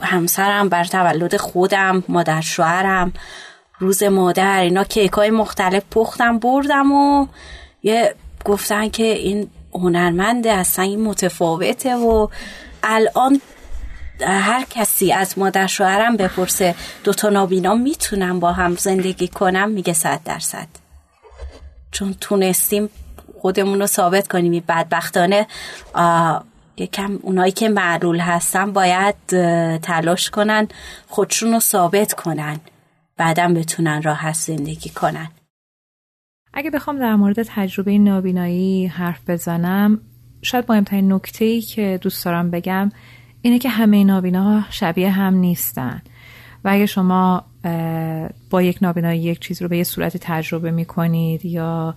[0.03, 3.13] همسرم بر تولد خودم مادر شوهرم
[3.79, 7.27] روز مادر اینا کیک های مختلف پختم بردم و
[7.83, 8.15] یه
[8.45, 12.29] گفتن که این هنرمنده اصلا این متفاوته و
[12.83, 13.41] الان
[14.23, 20.21] هر کسی از مادر شوهرم بپرسه دوتا نابینا می‌تونم با هم زندگی کنم؟ میگه صد
[20.25, 20.67] درصد.
[21.91, 22.89] چون تونستیم
[23.41, 25.47] خودمون رو ثابت کنیم بدبختانه
[26.77, 29.15] یکم اونایی که معلول هستن باید
[29.79, 30.69] تلاش کنن
[31.09, 32.61] خودشون رو ثابت کنن.
[33.17, 35.29] بعدم بتونن راحت زندگی کنن.
[36.55, 40.01] اگه بخوام در مورد تجربه نابینایی حرف بزنم
[40.43, 42.91] شاید مهمترین نکته ای که دوست دارم بگم
[43.43, 46.03] اینه که همه نابینا شبیه هم نیستن.
[46.65, 47.45] و اگه شما
[48.51, 51.95] با یک نابینایی یک چیز رو به یه صورت تجربه می کنید یا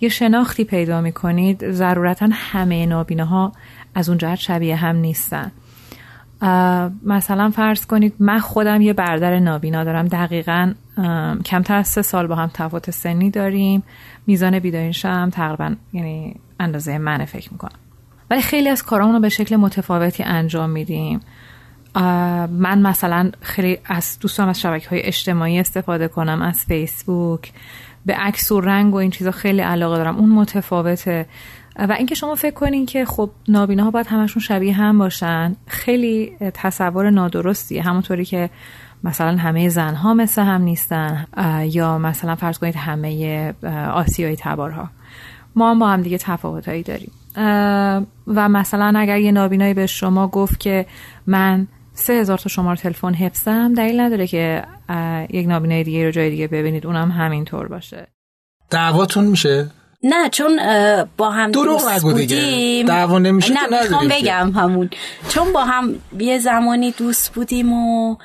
[0.00, 3.52] یه شناختی پیدا می کنید ضرورتا همه نابیناها
[3.94, 5.52] از اون جهت شبیه هم نیستن.
[7.04, 10.08] مثلا فرض کنید من خودم یه بردر نابینا دارم.
[10.08, 10.74] دقیقا
[11.44, 13.82] کمتر از سه سال با هم تفاوت سنی داریم.
[14.26, 17.78] میزان بیدارینش هم تقریبا یعنی اندازه منه فکر می‌کنم.
[18.30, 21.20] ولی خیلی از کارامون رو به شکل متفاوتی انجام میدیم.
[22.50, 27.52] من مثلا خیلی از دوستان از شبکه های اجتماعی استفاده کنم از فیسبوک.
[28.06, 30.16] به عکس و رنگ و این چیزا خیلی علاقه دارم.
[30.16, 31.26] اون متفاوته.
[31.78, 36.36] و اینکه شما فکر کنین که خب نابینا ها باید همشون شبیه هم باشن خیلی
[36.54, 37.82] تصور نادرستیه.
[37.82, 38.50] همونطوری که
[39.04, 41.26] مثلا همه زنها مثل هم نیستن
[41.70, 43.54] یا مثلا فرض کنید همه
[43.92, 44.90] آسیایی تبارها.
[45.56, 47.10] ما هم با هم دیگه تفاوتهایی داریم.
[48.26, 50.86] و مثلا اگر یه نابینایی به شما گفت که
[51.26, 54.62] من سه هزار تا شماره تلفن حفظم دلیل نداره که
[55.30, 58.06] یک نابینای دیگه رو جای دیگه ببینید اونم همینطور باشه.
[58.70, 59.70] دعواتون میشه؟
[60.02, 60.60] نه چون
[61.16, 62.84] با هم دروغ نگو دیگه.
[62.88, 64.90] دعوا نمیشه نه می‌خوام بگم همون.
[65.28, 68.16] چون با هم یه زمانی دوست بودیم و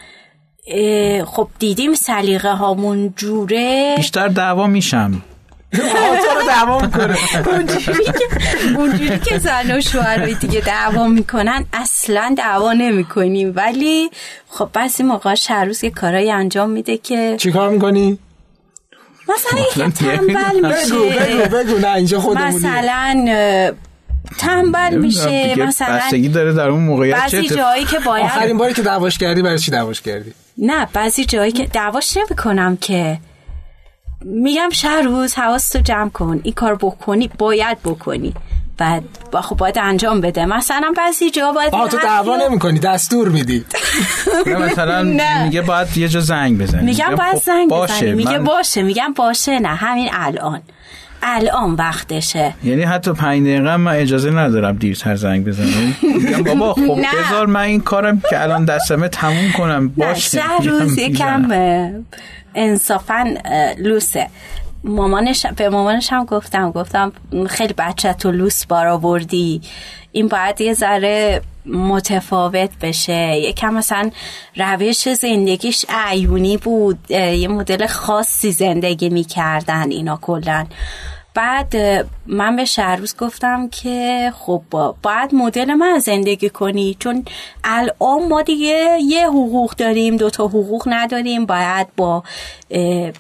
[1.26, 3.94] خب دیدیم سلیقه هامون جوره.
[3.98, 5.22] بیشتر دعوا میشم.
[5.74, 7.18] رو دعوا می‌کنه
[8.78, 13.54] اونجوری که زن و شوهرهای دیگه دعوا می‌کنن اصلا دعوا نمی‌کنیم.
[13.56, 14.10] ولی
[14.50, 18.20] خب بعضی موقع هر روز یه کارایی انجام میده که چیکار می‌کنی؟
[19.30, 20.96] مثلا تنبل میشه.
[20.96, 21.78] بگو بگو بگو.
[21.78, 22.56] نه اینجا خودمونی.
[22.56, 23.74] مثلا
[24.40, 28.82] تنبل میشه مثلا بستگی داره در اون موقعیت بعضی جایی که باید آخرین باری که
[28.82, 33.18] دعواش کردی برای چی دعواش کردی؟ نه بعضی جایی که دعواش نمی‌کنم که
[34.26, 36.40] میگم شهر روز حواستو جمع کن.
[36.44, 38.34] این کار بکنی باید بکنی.
[38.78, 40.46] بعد با خب باید انجام بده.
[40.46, 43.66] مثلا بعضی جا باید آه تو دعوا نمی کنی دستور میدی.
[44.46, 45.04] مثلا
[45.46, 46.86] میگه باید یه جا زنگ بزنی.
[46.86, 48.14] میگم باید خب زنگ بزنی.
[48.14, 50.62] میگه باشه میگم باشه نه همین الان.
[51.24, 52.54] الان وقتشه.
[52.64, 55.96] یعنی حتی پنج دقیقه من اجازه ندارم دیرتر زنگ بزنم.
[56.16, 59.88] میگم بابا خب بذار من این کارم که الان دستمه تموم کنم.
[59.90, 60.42] باشه.
[60.64, 61.52] روز یکم
[62.56, 63.36] انصافا
[63.78, 64.28] لوسه.
[64.84, 67.12] مامانش به مامانش هم گفتم گفتم
[67.50, 69.62] خیلی بچه تو لوس بار آوردی
[70.12, 73.36] این باید یه ذره متفاوت بشه.
[73.38, 74.10] یکم مثلا
[74.56, 77.12] روش زندگیش عیونی بود.
[77.12, 80.68] یه مدل خاصی زندگی می‌کردن اینا کلن
[81.34, 81.76] بعد
[82.26, 84.62] من به شهروز گفتم که خب
[85.04, 87.26] باید مدل من زندگی کنی چون
[87.64, 92.24] الان ما دیگه یه حقوق داریم دوتا حقوق نداریم باید با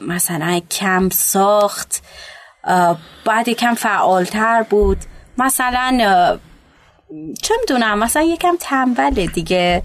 [0.08, 2.04] مثلا کم ساخت
[3.26, 4.98] باید یکم فعالتر بود.
[5.38, 5.98] مثلا
[7.42, 9.84] چه می‌دونم مثلا یکم تنبله دیگه.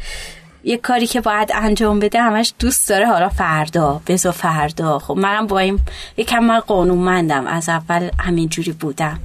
[0.64, 4.98] یه کاری که باید انجام بده همش دوست داره حالا فردا بزا فردا.
[4.98, 5.80] خب منم با این
[6.16, 9.20] یکم من قانونمندم از اول همینجوری بودم.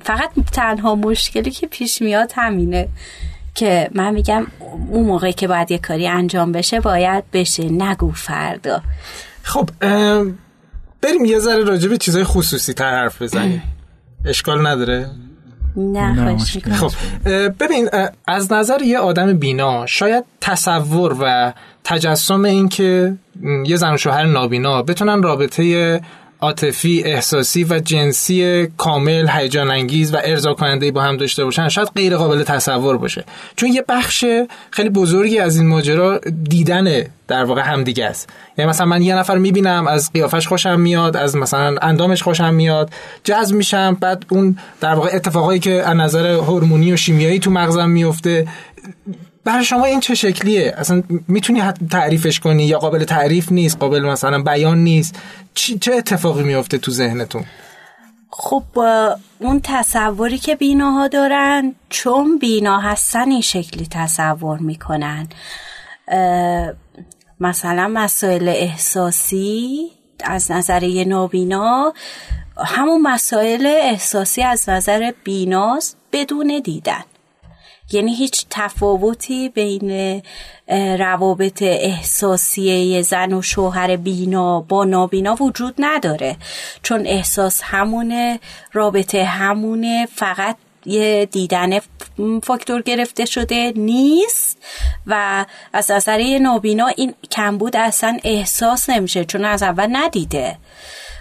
[0.00, 2.88] فقط تنها مشکلی که پیش میاد همینه
[3.54, 4.46] که من میگم
[4.88, 8.82] اون موقعی که باید یه کاری انجام بشه باید بشه نگو فردا.
[9.42, 9.70] خب
[11.00, 13.62] بریم یه ذره راجع به چیزای خصوصی تر حرف بزنیم.
[14.24, 15.10] اشکال نداره.
[15.76, 16.38] نه
[16.72, 16.90] خب
[17.60, 17.88] ببین
[18.26, 21.52] از نظر یه آدم بینا شاید تصور و
[21.84, 23.14] تجسم این که
[23.66, 26.00] یه زن و شوهر نابینا بتونن رابطه
[26.42, 31.88] عاطفی احساسی و جنسی کامل هیجان انگیز و ارضا کننده با هم داشته باشن شاید
[31.94, 33.24] غیر قابل تصور باشه.
[33.56, 34.24] چون یه بخش
[34.70, 38.28] خیلی بزرگی از این ماجرا دیدن در واقع همدیگه است.
[38.58, 42.90] یعنی مثلا من یه نفر می‌بینم از قیافش خوشم میاد از مثلا اندامش خوشم میاد
[43.24, 47.90] جذب میشم بعد اون در واقع اتفاقایی که از نظر هورمونی و شیمیایی تو مغزم
[47.90, 48.46] میفته
[49.44, 54.42] برای شما این چه شکلیه؟ اصلا می‌تونی تعریفش کنی؟ یا قابل تعریف نیست قابل مثلا
[54.42, 55.14] بیان نیست؟
[55.54, 57.44] چه اتفاقی میفته تو ذهنتون؟
[58.30, 58.62] خب
[59.38, 65.28] اون تصوری که بیناها دارن چون بینا هستن این شکلی تصور می‌کنن.
[67.40, 69.90] مثلا مسائل احساسی
[70.24, 71.92] از نظر یه نابینا
[72.56, 77.02] همون مسائل احساسی از نظر بیناست بدون دیدن.
[77.92, 80.22] یعنی هیچ تفاوتی بین
[80.98, 86.36] روابط احساسی زن و شوهر بینا با نابینا وجود نداره.
[86.82, 88.40] چون احساس همونه
[88.72, 91.78] رابطه همونه فقط یه دیدن
[92.42, 94.58] فاکتور گرفته شده نیست
[95.06, 100.56] و از نظر نابینا این کمبود اصلا احساس نمیشه چون از اول ندیده.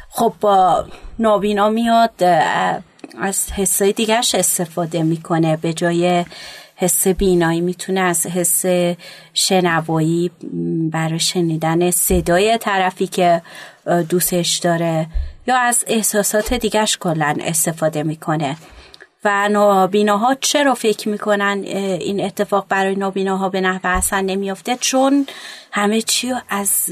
[0.09, 0.85] خب با
[1.19, 2.23] نابینا میاد
[3.21, 6.25] از حسای دیگرش استفاده می‌کنه به جای
[6.81, 8.65] حس بینایی می‌تونه از حس
[9.33, 10.31] شنوایی
[10.91, 13.41] برای شنیدن صدای طرفی که
[14.09, 15.07] دوستش داره
[15.47, 18.57] یا از احساسات دیگرش کلا استفاده می‌کنه.
[19.25, 25.27] و نابیناها چرا فکر می‌کنن این اتفاق برای نابیناها به نحو اصلا نمیافته؟ چون
[25.71, 26.89] همه چی از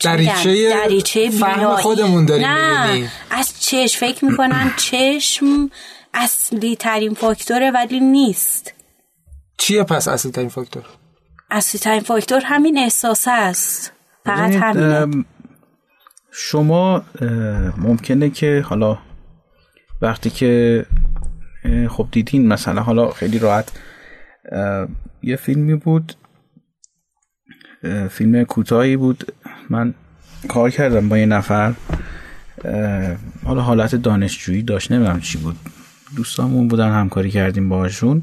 [0.00, 3.98] دریچه, دریچه فهم خودمون داریم نه از چشم.
[3.98, 5.70] فکر می‌کنن چشم
[6.14, 8.74] اصلی ترین فاکتوره ولی نیست.
[9.58, 10.82] چیه پس اصلی ترین فاکتور؟
[11.50, 13.92] اصلی ترین فاکتور همین احساس است.
[14.24, 15.24] فقط همینه.
[16.32, 17.04] شما
[17.76, 18.98] ممکنه که حالا
[20.02, 20.86] وقتی که
[21.90, 23.72] خب دیدین مثلا حالا خیلی راحت
[25.22, 26.14] یه فیلمی بود
[28.10, 29.32] فیلم کوتاهی بود.
[29.70, 29.94] من
[30.48, 31.74] کار کردم با یه نفر
[33.44, 35.56] حالا حالت دانشجویی داشت نمی‌دونم چی بود.
[36.16, 38.22] دوستامون بودن همکاری کردیم باشون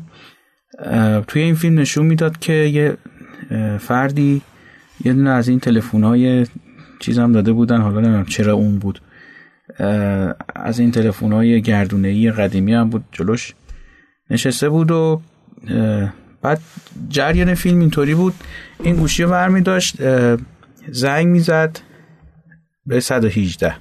[1.27, 2.97] توی این فیلم نشون می‌داد که یه
[3.79, 4.41] فردی
[5.05, 6.45] یه دونه از این تلفن های
[6.99, 7.81] چیزم داده بودن.
[7.81, 9.01] حالا نمی‌دونم چرا اون بود.
[10.55, 13.53] از این تلفن های گردونه ای قدیمی هم بود جلوش
[14.29, 15.21] نشسته بود و
[16.41, 16.61] بعد
[17.09, 18.33] جریان فیلم اینطوری بود.
[18.83, 19.95] این گوشی رو برمی داشت
[20.91, 21.79] زنگ می‌زد
[22.85, 23.75] به 118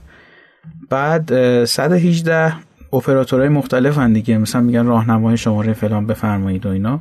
[0.91, 2.53] بعد 118
[2.93, 4.39] اپراتورهای مختلف هن دیگه.
[4.39, 7.01] مثلا میگن راهنمای شماره فلان بفرمایید و اینا.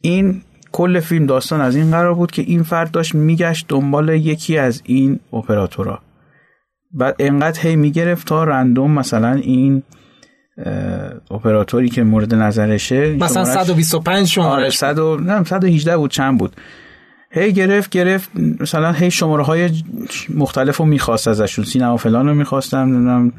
[0.00, 4.58] این کل فیلم داستان از این قرار بود که این فرد داشت میگشت دنبال یکی
[4.58, 5.98] از این اپراتورها.
[6.92, 9.82] بعد انقدر هی می‌گرفت تا رندوم مثلا این
[11.30, 16.56] اپراتوری که مورد نظرشه مثلا 125 شمارش 100 نه 118 بود چند بود.
[17.30, 18.30] هی گرفت گرفت
[18.60, 19.70] مثلا هی شماره های
[20.34, 23.32] مختلف رو می‌خواست ازشون سینما فلان رو می‌خواستم نمی‌دونم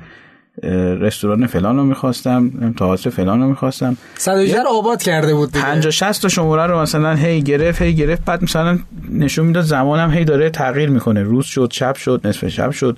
[1.02, 3.98] رستوران فلان رو می‌خواستم تئاتر فلان رو می‌خواستم.
[4.18, 8.44] 118 آباد کرده بود 50 60 تا شماره رو مثلا هی گرفت هی گرفت بعد
[8.44, 8.80] مثلا
[9.12, 11.24] نشون می‌داد زمانم هی داره تغییر می‌کنه.
[11.24, 12.98] روز شد شب شد نصف شب شد.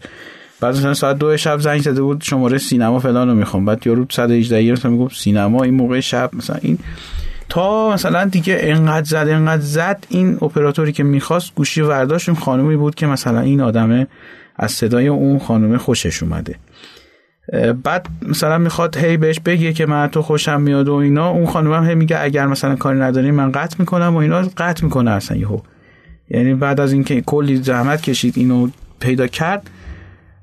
[0.59, 3.65] بعد مثلا ساعت دو شب زنگ زده بود شماره سینما فلان رو می‌خوام.
[3.65, 6.77] بعد یارو 118 مثلا می‌گفت سینما این موقع شب مثلا این.
[7.49, 12.75] تا مثلا دیگه انقدر زد انقدر زد این اپراتوری که می‌خواست گوشی ورداشت اون خانومی
[12.75, 14.07] بود که مثلا این آدمه
[14.55, 16.55] از صدای اون خانومه خوشش اومده.
[17.83, 21.73] بعد مثلا می‌خواد هی بهش بگه که من تو خوشم میاد و اینا اون خانم
[21.73, 25.37] هم هی میگه اگر مثلا کاری نداری من قطع می‌کنم و اینا قطع می‌کنه اصلا
[25.37, 25.59] یهو.
[26.29, 29.69] یعنی بعد از اینکه کلی زحمت کشید اینو پیدا کرد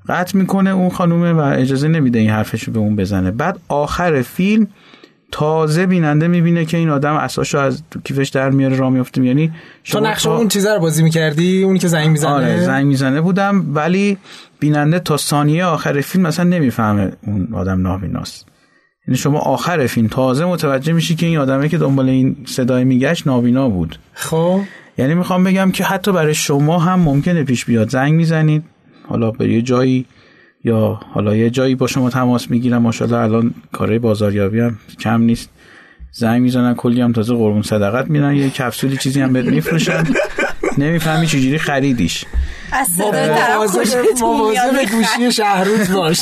[0.07, 3.31] قطع می‌کنه اون خانومه و اجازه نمیده این حرفش به اون بزنه.
[3.31, 4.67] بعد آخر فیلم
[5.31, 9.51] تازه بیننده می‌بینه که این آدم اساسو از کیفش در میاره راه میفته یعنی
[9.83, 13.75] تو نقش اون چیزا رو بازی می‌کردی؟ اونی که زنگ می‌زنه؟ آره زنگ می‌زنه بودم
[13.75, 14.17] ولی
[14.59, 18.47] بیننده تا ثانیه آخر فیلم مثلا نمی‌فهمه اون آدم نابیناست
[19.07, 23.27] یعنی شما آخر فیلم تازه متوجه میشی که این آدمه که دنبال این صدای میگشت
[23.27, 23.99] نابینا بود.
[24.13, 24.59] خب.
[24.97, 27.89] یعنی می‌خوام بگم که حتی برای شما هم ممکنه پیش بیاد.
[27.89, 28.63] زنگ می‌زنید
[29.07, 30.05] حالا به یه جایی
[30.63, 35.49] یا حالا یه جایی با شما تماس می‌گیرن ماشاءالله الان کارهای بازاریابی هم کم نیست.
[36.11, 38.35] زنگ می‌زنن کلی هم تازه قربون صدقت میدن.
[38.35, 40.03] یه کپسولی چیزی هم بهت میفروشن.
[40.77, 42.25] نمی‌فهمی چجوری خریدیش.
[42.71, 46.21] از صدای طرف خوشت مواظب گوشی شهروز باش.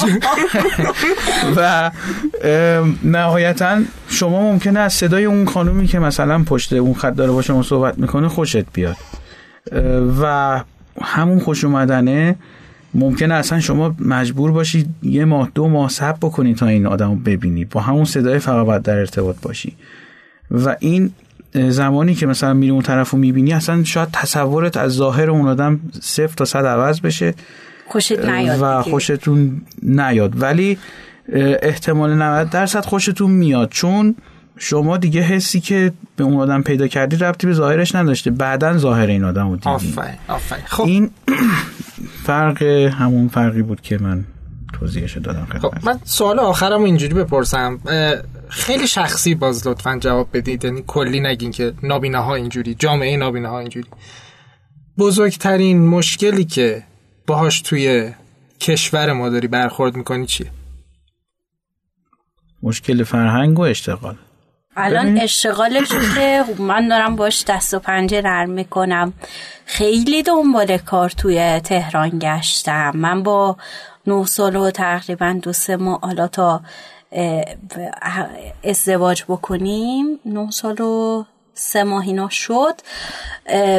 [1.58, 1.92] و
[3.04, 3.80] نهایتا
[4.10, 7.98] شما ممکنه از صدای اون خانومی که مثلا پشت اون خط داره با شما صحبت
[7.98, 8.96] می‌کنه خوشت بیاد.
[10.22, 10.64] و
[11.02, 12.36] همون خوش اومدنه
[12.94, 17.16] ممکنه اصلا شما مجبور باشی یه ماه دو ماه صبر بکنی تا این آدم رو
[17.16, 17.66] ببینی.
[17.66, 19.76] با همون صدای فقط باید در ارتباط باشی.
[20.52, 21.12] و این
[21.54, 25.80] زمانی که مثلا میری اون طرف رو می‌بینی اصلا شاید تصورت از ظاهر اون آدم
[26.02, 27.34] صفر تا صد عوض بشه.
[27.88, 30.42] خوشت نیاد و خوشتون نیاد.
[30.42, 30.78] ولی
[31.62, 33.70] احتمال 90 درصد خوشتون میاد.
[33.70, 34.16] چون
[34.58, 38.32] شما دیگه حسی که به اون آدم پیدا کردی ربطی به ظاهرش نداشته.
[38.32, 39.70] بعدا ظاهر این آدم رو دیدی.
[39.70, 40.64] آفرین آفرین.
[40.66, 40.84] خب.
[40.84, 41.10] این
[42.24, 44.26] فرق همون فرقی بود که من
[44.74, 47.80] توضیحش دادم خب من سوال آخرم اینجوری بپرسم.
[48.50, 50.66] خیلی شخصی باز لطفا جواب بدید.
[50.66, 53.88] یعنی کلی نگین که نابینه ها اینجوری جامعه نابینه ها اینجوری.
[54.98, 56.84] بزرگترین مشکلی که
[57.28, 58.12] باهاش توی
[58.60, 60.52] کشور ما داری برخورد می‌کنی چیه؟
[62.64, 64.16] مشکل فرهنگ و اشتغال.
[64.80, 69.14] الان اشتغالش که من دارم باش دست و پنجه نرم می‌کنم.
[69.66, 72.92] خیلی دنبال کار توی تهران گشتم.
[72.96, 73.58] من با
[74.08, 76.62] نه سال و تقریبا دو سه ماه حالا تا
[78.64, 81.24] ازدواج بکنیم نه سال و
[81.54, 82.82] سه ماه اینا شد.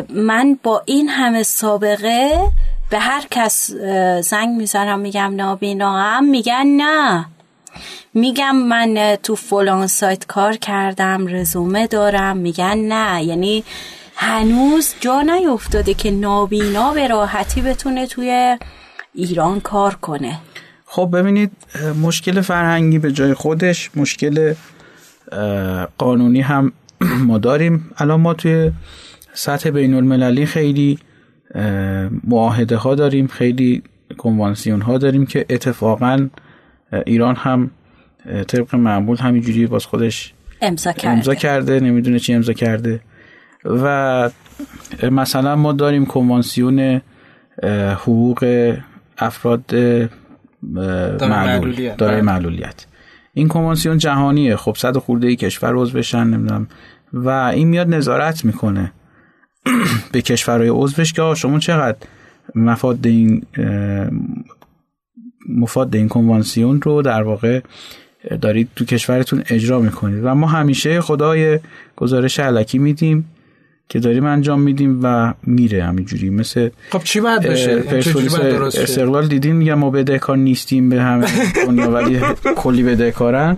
[0.08, 2.50] من با این همه سابقه
[2.90, 3.70] به هر کس
[4.20, 7.26] زنگ می‌زنم میگم نابینا هم میگن نه.
[8.14, 12.36] میگم من تو فلان سایت کار کردم رزومه دارم.
[12.36, 13.64] میگن نه یعنی
[14.16, 18.58] هنوز جا نیفتاده که نابینا به راحتی بتونه توی
[19.14, 20.38] ایران کار کنه.
[20.84, 21.50] خب ببینید
[22.02, 24.54] مشکل فرهنگی به جای خودش مشکل
[25.98, 26.72] قانونی هم
[27.28, 27.90] ما داریم.
[27.96, 28.72] الان ما توی
[29.32, 30.98] سطح بین المللی خیلی
[32.24, 33.82] معاهده ها داریم خیلی
[34.18, 36.28] کنوانسیون ها داریم که اتفاقا
[37.06, 37.70] ایران هم
[38.48, 43.00] طبق معمول همینجوری باز خودش امضا کرده, امضا کرده نمی‌دونه چی امضا کرده.
[43.64, 44.30] و
[45.10, 47.00] مثلا ما داریم کنوانسیون
[47.94, 48.74] حقوق
[49.18, 49.74] افراد
[51.22, 52.86] معلول دارای معلولیت.
[53.34, 54.56] این کنوانسیون جهانیه.
[54.56, 56.68] خب صد خورده ای کشور عضو بشن نمی‌دونم.
[57.12, 58.92] و این میاد نظارت می‌کنه.
[60.12, 61.98] به کشورهای عضوش که شما چقدر
[62.54, 63.46] مفاد این
[65.48, 67.60] مفاد این کنوانسیون رو در واقع
[68.40, 70.20] دارید تو کشورتون اجرا می‌کنید.
[70.24, 71.58] و ما همیشه خدای
[71.96, 73.30] گزارش علکی میدیم
[73.88, 76.30] که داریم انجام میدیم و میره همینجوری.
[76.30, 81.26] مثل خب چی باید بشه؟ پرسپولیس استقلال دیدین میگن ما بدهکار نیستیم به همه
[81.66, 82.20] دنیا ولی
[82.56, 83.56] کلی بدهکارن.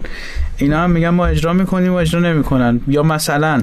[0.56, 2.80] اینا هم میگن ما اجرا می‌کنیم و اجرا نمی‌کنن.
[2.88, 3.62] یا مثلا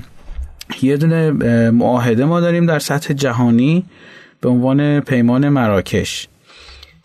[0.82, 1.32] یه دونه
[1.72, 3.86] معاهده ما داریم در سطح جهانی
[4.42, 6.28] به عنوان پیمان مراکش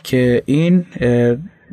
[0.03, 0.85] که این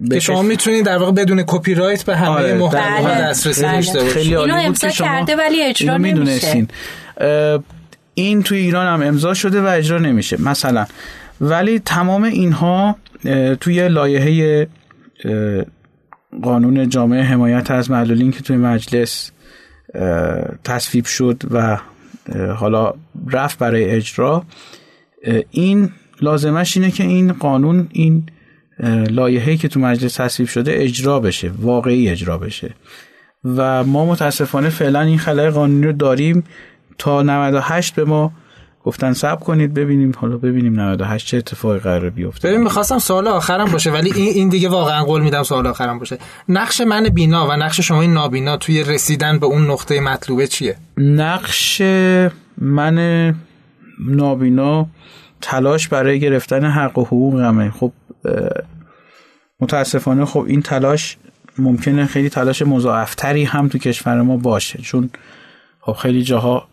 [0.09, 4.13] که شما می‌تونید در واقع بدون کپی رایت به همه آره محتوا دسترسی داشته باشید.
[4.13, 6.67] خیلی اینو امضا کرده ولی اجرا نمیشه.
[8.13, 10.85] این توی ایران هم امضا شده و اجرا نمیشه مثلا.
[11.41, 12.95] ولی تمام اینها
[13.59, 14.67] توی لایحه
[16.41, 19.31] قانون جامعه حمایت از معلولین که توی مجلس
[20.63, 21.77] تصویب شد و
[22.55, 22.93] حالا
[23.31, 24.43] رفت برای اجرا
[25.51, 25.91] این
[26.21, 28.23] لازمش اینه که این قانون این
[28.89, 32.73] لایحه‌ای که تو مجلس تصویب شده اجرا بشه واقعی اجرا بشه.
[33.45, 36.43] و ما متاسفانه فعلا این خلای قانونی رو داریم
[36.97, 38.31] تا 98 به ما
[38.83, 42.47] گفتن صبر کنید ببینیم حالا ببینیم 98 چه اتفاقی قرار بیفته.
[42.47, 46.17] ببین می‌خواستم سوال آخرم باشه ولی این این دیگه واقعا قول میدم سوال آخرم باشه.
[46.49, 50.75] نقش من بینا و نقش شما این نابینا توی رسیدن به اون نقطه مطلوبه چیه؟
[50.97, 51.81] نقش
[52.57, 53.35] من
[53.99, 54.87] نابینا
[55.41, 57.91] تلاش برای گرفتن حق و حقوقمه خب
[59.59, 61.17] متاسفانه خب این تلاش
[61.57, 65.09] ممکنه خیلی تلاش مضاعفتری هم تو کشور ما باشه چون
[65.79, 66.67] خب خیلی جاها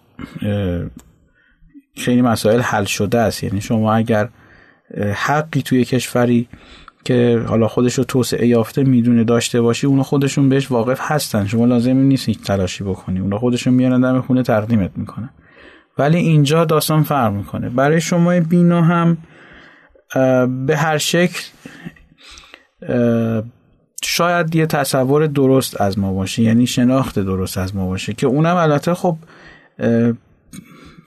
[1.96, 3.44] خیلی مسائل حل شده است.
[3.44, 4.28] یعنی شما اگر
[5.14, 6.48] حقی توی کشوری
[7.04, 11.46] که حالا خودش رو توسعه یافته می‌دونه داشته باشی اونا خودشون بهش واقف هستن.
[11.46, 13.20] شما لازم نیست هیچ تلاشی بکنی.
[13.20, 15.30] اونا خودشون میارن دم خونه تقدیمت می‌کنن.
[15.98, 17.68] ولی اینجا داستان فرق می‌کنه.
[17.68, 19.16] برای شما بینا هم
[20.66, 21.42] به هر شکل
[24.04, 28.56] شاید یه تصور درست از ما باشه یعنی شناخت درست از ما باشه که اونم
[28.56, 29.16] البته خب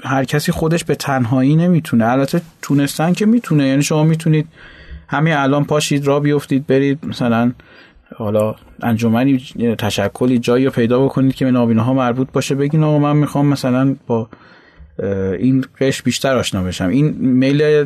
[0.04, 2.06] هر کسی خودش به تنهایی نمی‌تونه.
[2.06, 3.68] البته تونستن که می‌تونه.
[3.68, 4.48] یعنی شما می‌تونید
[5.08, 7.52] همین الان پاشید را بیفتید برید مثلا
[8.16, 9.38] حالا انجمنی
[9.78, 13.46] تشکلی جایی رو پیدا بکنید که به نابینا ها مربوط باشه بگین آقا من می‌خوام
[13.46, 14.30] مثلا با
[15.40, 16.88] این قش بیشتر آشنا بشم.
[16.88, 17.86] این میل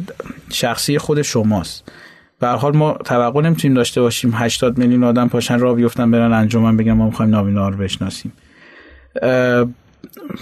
[0.52, 1.92] شخصی خود شماست.
[2.40, 6.78] به حال ما توقع نمی‌تونیم داشته باشیم 80 میلیون آدم پاشن را بیفتن برن انجمن
[6.78, 8.34] بگن ما می‌خوایم نابینا رو بشناسیم.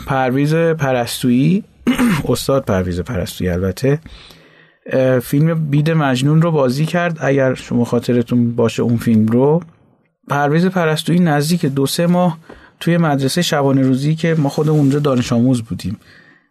[0.07, 1.63] پرویز پرستویی
[2.29, 3.99] استاد پرویز پرستویی البته.
[5.21, 7.17] فیلم بید مجنون رو بازی کرد.
[7.21, 9.61] اگر شما خاطرتون باشه اون فیلم رو.
[10.27, 12.37] پرویز پرستویی نزدیک دو سه ماه
[12.79, 15.97] توی مدرسه شبانه روزی که ما خود اونجا دانش آموز بودیم.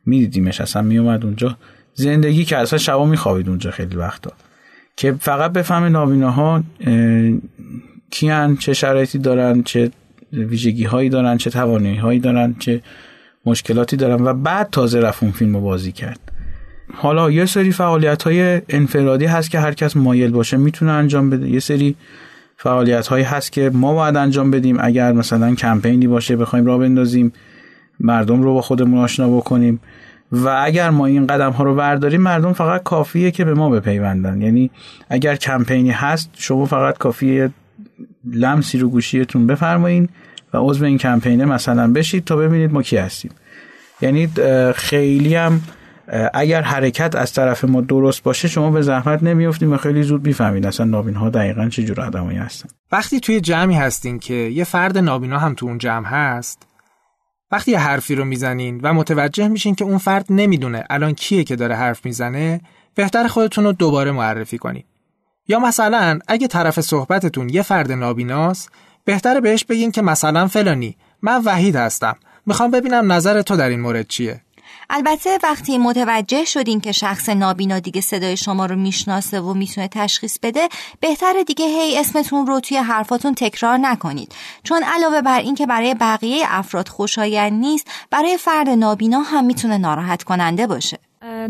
[0.07, 1.57] میدیدیمش اصلا میومد اونجا.
[1.95, 4.33] زندگی که اصلا شبا میخوابید اونجا خیلی وقتا.
[4.97, 6.63] که فقط بفهمه نابیناها
[8.11, 9.91] کیان چه شرایطی دارن چه
[10.33, 12.83] ویژگی هایی دارن چه توانایی هایی دارن چه
[13.47, 16.21] مشکلاتی دارن و بعد تازه رفت اون فیلم رو بازی کرد.
[16.95, 21.49] حالا یه سری فعالیت های انفرادی هست که هر کس مایل باشه می‌تونه انجام بده.
[21.49, 21.97] یه سری
[22.57, 24.77] فعالیت هایی هست که ما باید انجام بدیم.
[24.81, 27.33] اگر مثلا کمپینی باشه بخوایم را بندازیم.
[28.03, 29.81] مردم رو با خودمون آشنا بکنیم.
[30.33, 34.43] و اگر ما این قدم ها رو برداریم مردم فقط کافیه که به ما بپیوندن.
[34.43, 34.71] یعنی
[35.11, 37.51] اگر کمپینی هست شما فقط کافیه
[38.25, 40.09] لمسی رو گوشیتون بفرمایین
[40.55, 43.31] و عضو این کمپینه مثلا بشید تا ببینید ما کی هستیم.
[44.01, 44.29] یعنی
[44.75, 45.61] خیلی هم
[46.35, 50.67] اگر حرکت از طرف ما درست باشه شما به زحمت نمیفتیم و خیلی زود می‌فهمید
[50.67, 52.69] اصلا نابین ها دقیقا چه جور آدمایی هستن.
[52.93, 56.67] وقتی توی جمعی هستین که یه فرد نابینا هم تو اون جمع هست
[57.53, 61.57] وقتی یه حرفی رو می‌زنین و متوجه میشین که اون فرد نمی‌دونه الان کیه که
[61.57, 62.61] داره حرف می‌زنه
[62.95, 64.85] بهتر خودتون رو دوباره معرفی کنین.
[65.49, 68.71] یا مثلا اگه طرف صحبتتون یه فرد نابیناست
[69.05, 72.17] بهتره بهش بگین که مثلا فلانی من وحید هستم.
[72.47, 74.41] می‌خوام ببینم نظر تو در این مورد چیه؟
[74.91, 80.39] البته وقتی متوجه شدین که شخص نابینا دیگه صدای شما رو می‌شناسه و می‌تونه تشخیص
[80.43, 80.69] بده
[81.01, 84.35] بهتره دیگه هی اسمتون رو توی حرفاتون تکرار نکنید.
[84.63, 90.23] چون علاوه بر اینکه برای بقیه افراد خوشایند نیست برای فرد نابینا هم می‌تونه ناراحت
[90.23, 90.99] کننده باشه.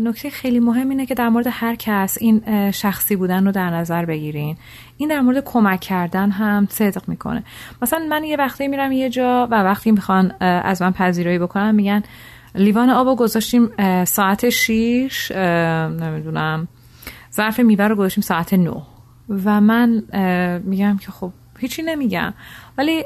[0.01, 4.05] نکته خیلی مهم اینه که در مورد هر کس این شخصی بودن رو در نظر
[4.05, 4.57] بگیرین.
[4.97, 7.43] این در مورد کمک کردن هم صدق می‌کنه.
[7.81, 12.03] مثلا من یه وقتی میرم یه جا و وقتی می‌خوان از من پذیرایی بکنن میگن
[12.55, 13.69] لیوان آب گذاشتیم
[14.05, 16.67] ساعت شیش نمی‌دونم.
[17.33, 18.81] ظرف میوه رو گذاشتیم ساعت نو
[19.45, 20.03] و من
[20.63, 22.33] میگم که خب هیچی نمیگم.
[22.77, 23.03] ولی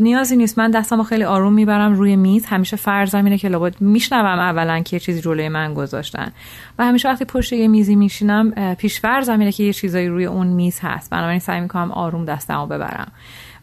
[0.00, 0.58] نیازی نیست.
[0.58, 2.46] من دستمو خیلی آروم می‌برم روی میز.
[2.46, 6.32] همیشه فرضم اینه که لابد میشنوم اولا که یه چیزی جلوی من گذاشتن.
[6.78, 10.46] و همیشه وقتی پشت یه میزی میشینم پیش فرضم اینه که یه چیزایی روی اون
[10.46, 11.10] میز هست.
[11.10, 13.12] بنابراین سعی می‌کنم آروم دستمو ببرم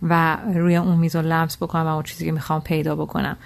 [0.02, 3.38] و روی اون میز رو لمس بکنم و اون چیزی که می‌خوام پیدا بکنم.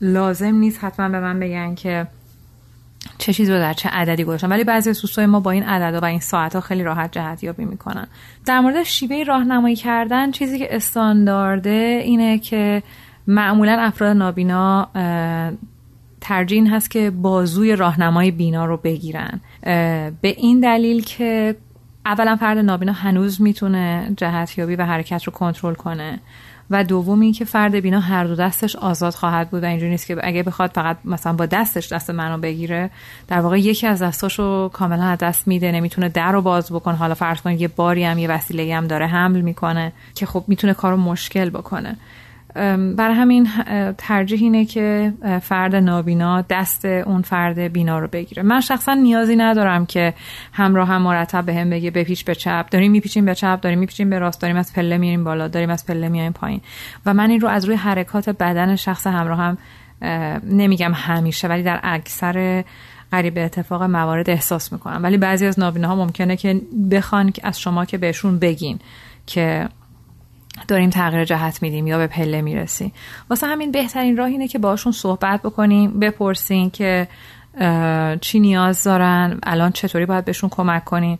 [0.00, 2.06] لازم نیست حتما به من بگن که
[3.18, 6.04] چه چیزی رو در چه عددی گذاشتن ولی بعضی از ما با این عددها و
[6.04, 8.06] این ساعت ها خیلی راحت جهت یابی می‌کنن.
[8.46, 12.82] در مورد شیوه راهنمایی کردن چیزی که استاندارده اینه که
[13.26, 14.88] معمولا افراد نابینا
[16.20, 19.40] ترجیح هست که بازوی راهنمای بینا رو بگیرن.
[20.20, 21.56] به این دلیل که
[22.06, 26.20] اولا فرد نابینا هنوز می‌تونه جهتیابی و حرکت رو کنترل کنه.
[26.70, 30.16] و دومی که فرد بینا هر دو دستش آزاد خواهد بود و اینجوری نیست که
[30.22, 32.90] اگه بخواد فقط مثلا با دستش دست منو بگیره
[33.28, 36.96] در واقع یکی از دستاشو کاملا از دست میده نمی‌تونه در رو باز بکنه.
[36.96, 40.74] حالا فرض کنید یه باری هم یه وسیله هم داره حمل می‌کنه که خب می‌تونه
[40.74, 41.96] کارو مشکل بکنه.
[42.96, 43.48] برای همین
[43.98, 48.42] ترجیح اینه که فرد نابینا دست اون فرد بینا رو بگیره.
[48.42, 50.14] من شخصا نیازی ندارم که
[50.52, 52.66] همراه هم مرتب به هم بگه بپیچ به چپ.
[52.70, 55.86] داریم میپیچیم به چپ داریم میپیچیم به راست داریم از پله میریم بالا داریم از
[55.86, 56.60] پله میایم پایین.
[57.06, 59.58] و من این رو از روی حرکات بدن شخص همراه هم
[60.44, 62.64] نمیگم همیشه ولی در اکثر
[63.10, 65.02] قریب اتفاق موارد احساس می‌کنم.
[65.02, 68.78] ولی بعضی از نابینا ممکنه که بخوان از شما که بهشون بگین
[69.26, 69.68] که
[70.68, 72.92] داریم تغییر جهت میدیم یا به پله می‌رسیم
[73.30, 77.08] واسه همین بهترین راه اینه که باشون صحبت بکنیم بپرسین که
[78.20, 81.18] چی نیاز دارن الان چطوری باید بهشون کمک کنین.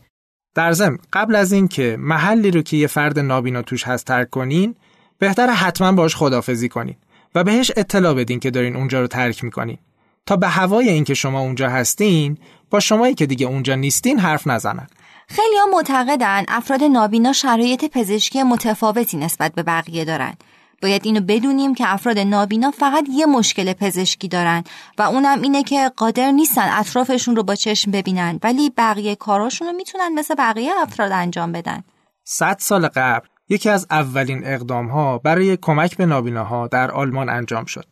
[0.54, 4.74] در ضمن قبل از اینکه محلی رو که یه فرد نابینا توش هست ترک کنین
[5.18, 6.96] بهتر حتما باش خدافزی کنین
[7.34, 9.78] و بهش اطلاع بدین که دارین اونجا رو ترک می‌کنین.
[10.26, 12.38] تا به هوای اینکه شما اونجا هستین
[12.70, 14.86] با شمایی که دیگه اونجا نیستین حرف نزنن.
[15.32, 20.34] خیلی ها معتقدن افراد نابینا شرایط پزشکی متفاوتی نسبت به بقیه دارن
[20.82, 24.64] باید اینو بدونیم که افراد نابینا فقط یه مشکل پزشکی دارن
[24.98, 29.72] و اونم اینه که قادر نیستن اطرافشون رو با چشم ببینن ولی بقیه کاراشون رو
[29.72, 31.82] می‌تونن مثل بقیه افراد انجام بدن
[32.24, 37.64] صد سال قبل یکی از اولین اقدام ها برای کمک به نابیناها در آلمان انجام
[37.64, 37.84] شد.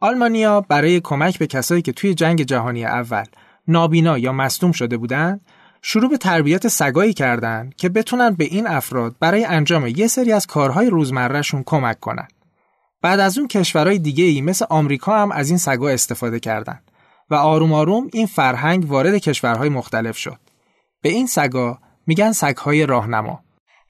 [0.00, 3.24] آلمانیا برای کمک به کسایی که توی جنگ جهانی اول
[3.68, 5.40] نابینا یا مصدوم شده بودند،
[5.86, 10.46] شروع به تربیت سگایی کردند که بتونن به این افراد برای انجام یه سری از
[10.46, 12.28] کارهای روزمرهشون کمک کنن.
[13.02, 16.90] بعد از اون کشورهای دیگه ای مثل آمریکا هم از این سگا استفاده کردند
[17.30, 20.38] و آروم آروم این فرهنگ وارد کشورهای مختلف شد.
[21.02, 23.40] به این سگا میگن سگهای راهنما.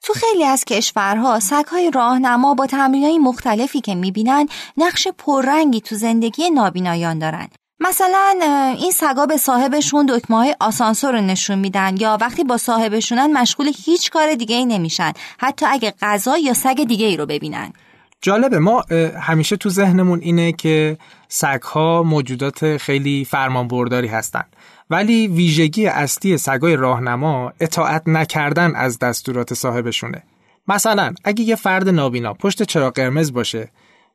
[0.02, 6.50] تو خیلی از کشورها سگهای راهنما با تمرینهای مختلفی که می‌بینن نقش پررنگی تو زندگی
[6.50, 7.48] نابینایان دارن
[7.80, 8.40] مثلا
[8.78, 13.72] این سگا به صاحبشون دکمه های آسانسور رو نشون میدن یا وقتی با صاحبشونن مشغول
[13.84, 17.72] هیچ کار دیگه ای نمیشن حتی اگه غذا یا سگ دیگه ای رو ببینن.
[18.20, 18.58] جالبه.
[18.58, 18.84] ما
[19.20, 20.98] همیشه تو ذهنمون اینه که
[21.28, 24.44] سگها موجودات خیلی فرمانبرداری هستن.
[24.90, 30.22] ولی ویژگی اصلی سگای راهنما اطاعت نکردن از دستورات صاحبشونه.
[30.68, 33.70] مثلا اگه یه فرد نابینا پشت چراغ قرمز باشه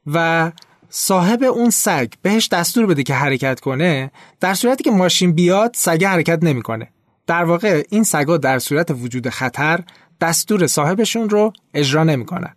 [0.08, 0.52] و
[0.90, 6.04] صاحب اون سگ بهش دستور بده که حرکت کنه در صورتی که ماشین بیاد سگ
[6.04, 6.88] حرکت نمی‌کنه
[7.28, 9.80] در واقع این سگا در صورت وجود خطر
[10.22, 12.56] دستور صاحبشون رو اجرا نمی‌کنن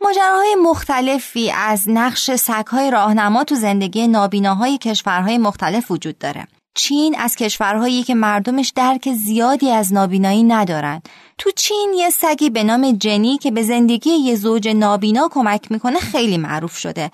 [0.00, 7.36] ماجراهای مختلفی از نقش سگهای راهنما تو زندگی نابیناهای کشورهای مختلف وجود داره چین از
[7.36, 11.02] کشورهایی که مردمش درک زیادی از نابینایی ندارن.
[11.38, 15.98] تو چین یه سگی به نام جنی که به زندگی یه زوج نابینا کمک می‌کنه
[15.98, 17.10] خیلی معروف شده.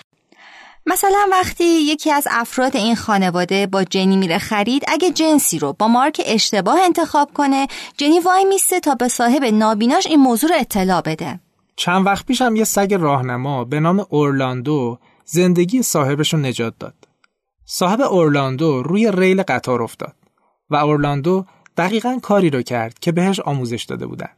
[0.91, 5.89] مثلا وقتی یکی از افراد این خانواده با جنی میره خرید اگه جنسی رو با
[5.89, 7.67] مارک اشتباه انتخاب کنه
[7.97, 11.41] جنی وای میسته تا به صاحب نابیناش این موضوع رو اطلاع بده
[11.77, 16.95] چند وقت پیش هم یه سگ راهنما به نام اورلاندو زندگی صاحبش رو نجات داد
[17.65, 20.15] صاحب اورلاندو روی ریل قطار افتاد
[20.71, 21.45] و اورلاندو
[21.77, 24.31] دقیقا کاری رو کرد که بهش آموزش داده بودن.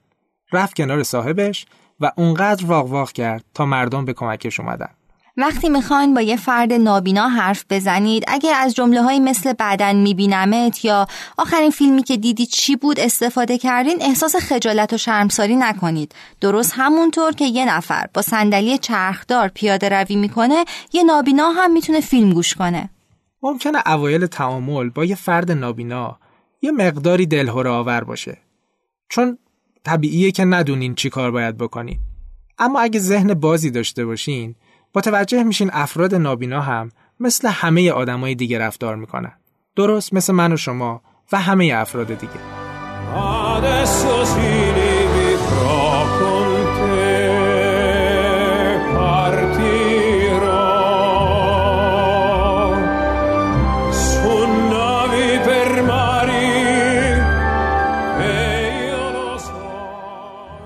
[0.52, 1.66] رفت کنار صاحبش
[2.00, 4.88] و اونقدر واق واق کرد تا مردم به کمکش اومدن.
[5.36, 10.84] وقتی می‌خواین با یه فرد نابینا حرف بزنید اگه از جمله های مثل بعدن میبینمت
[10.84, 11.06] یا
[11.38, 16.14] آخرین فیلمی که دیدی چی بود استفاده کردین احساس خجالت و شرمساری نکنید.
[16.40, 22.00] درست همونطور که یه نفر با صندلی چرخدار پیاده روی می‌کنه یه نابینا هم می‌تونه
[22.00, 22.90] فیلم گوش کنه.
[23.42, 26.18] ممکنه اوایل تعامل با یه فرد نابینا
[26.62, 28.38] یه مقداری دلهور آور باشه.
[29.08, 29.38] چون
[29.84, 31.98] طبیعیه که ندونین چی کار باید بکنین.
[32.58, 34.54] اما اگه ذهن بازی داشته باشین
[34.94, 39.32] متوجه میشین افراد نابینا هم مثل همه آدمای دیگه رفتار می‌کنن.
[39.76, 42.40] درست مثل من و شما و همه افراد دیگه.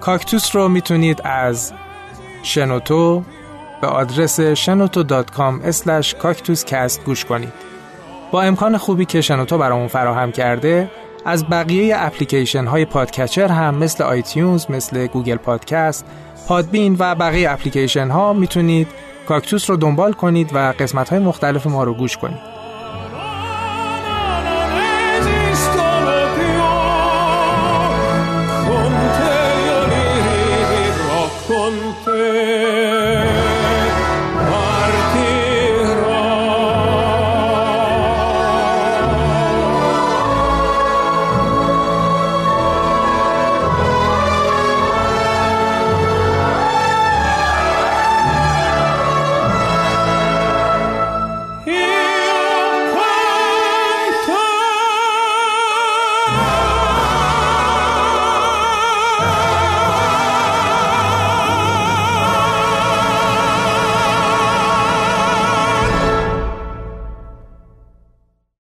[0.01, 1.73] کاکتوس رو می‌تونید از
[2.43, 3.25] شنوتو
[3.81, 5.71] به آدرس شنوتو.com
[6.23, 7.53] cactuscast گوش کنید.
[8.31, 10.91] با امکان خوبی که شنوتو برامون فراهم کرده
[11.25, 16.05] از بقیه اپلیکیشن های podcatcher هم مثل iTunes، مثل Google Podcast،
[16.49, 18.89] Podbean و بقیه اپلیکیشن ها می‌تونید
[19.29, 22.54] کاکتوس رو دنبال کنید و قسمت های مختلف ما رو گوش کنید.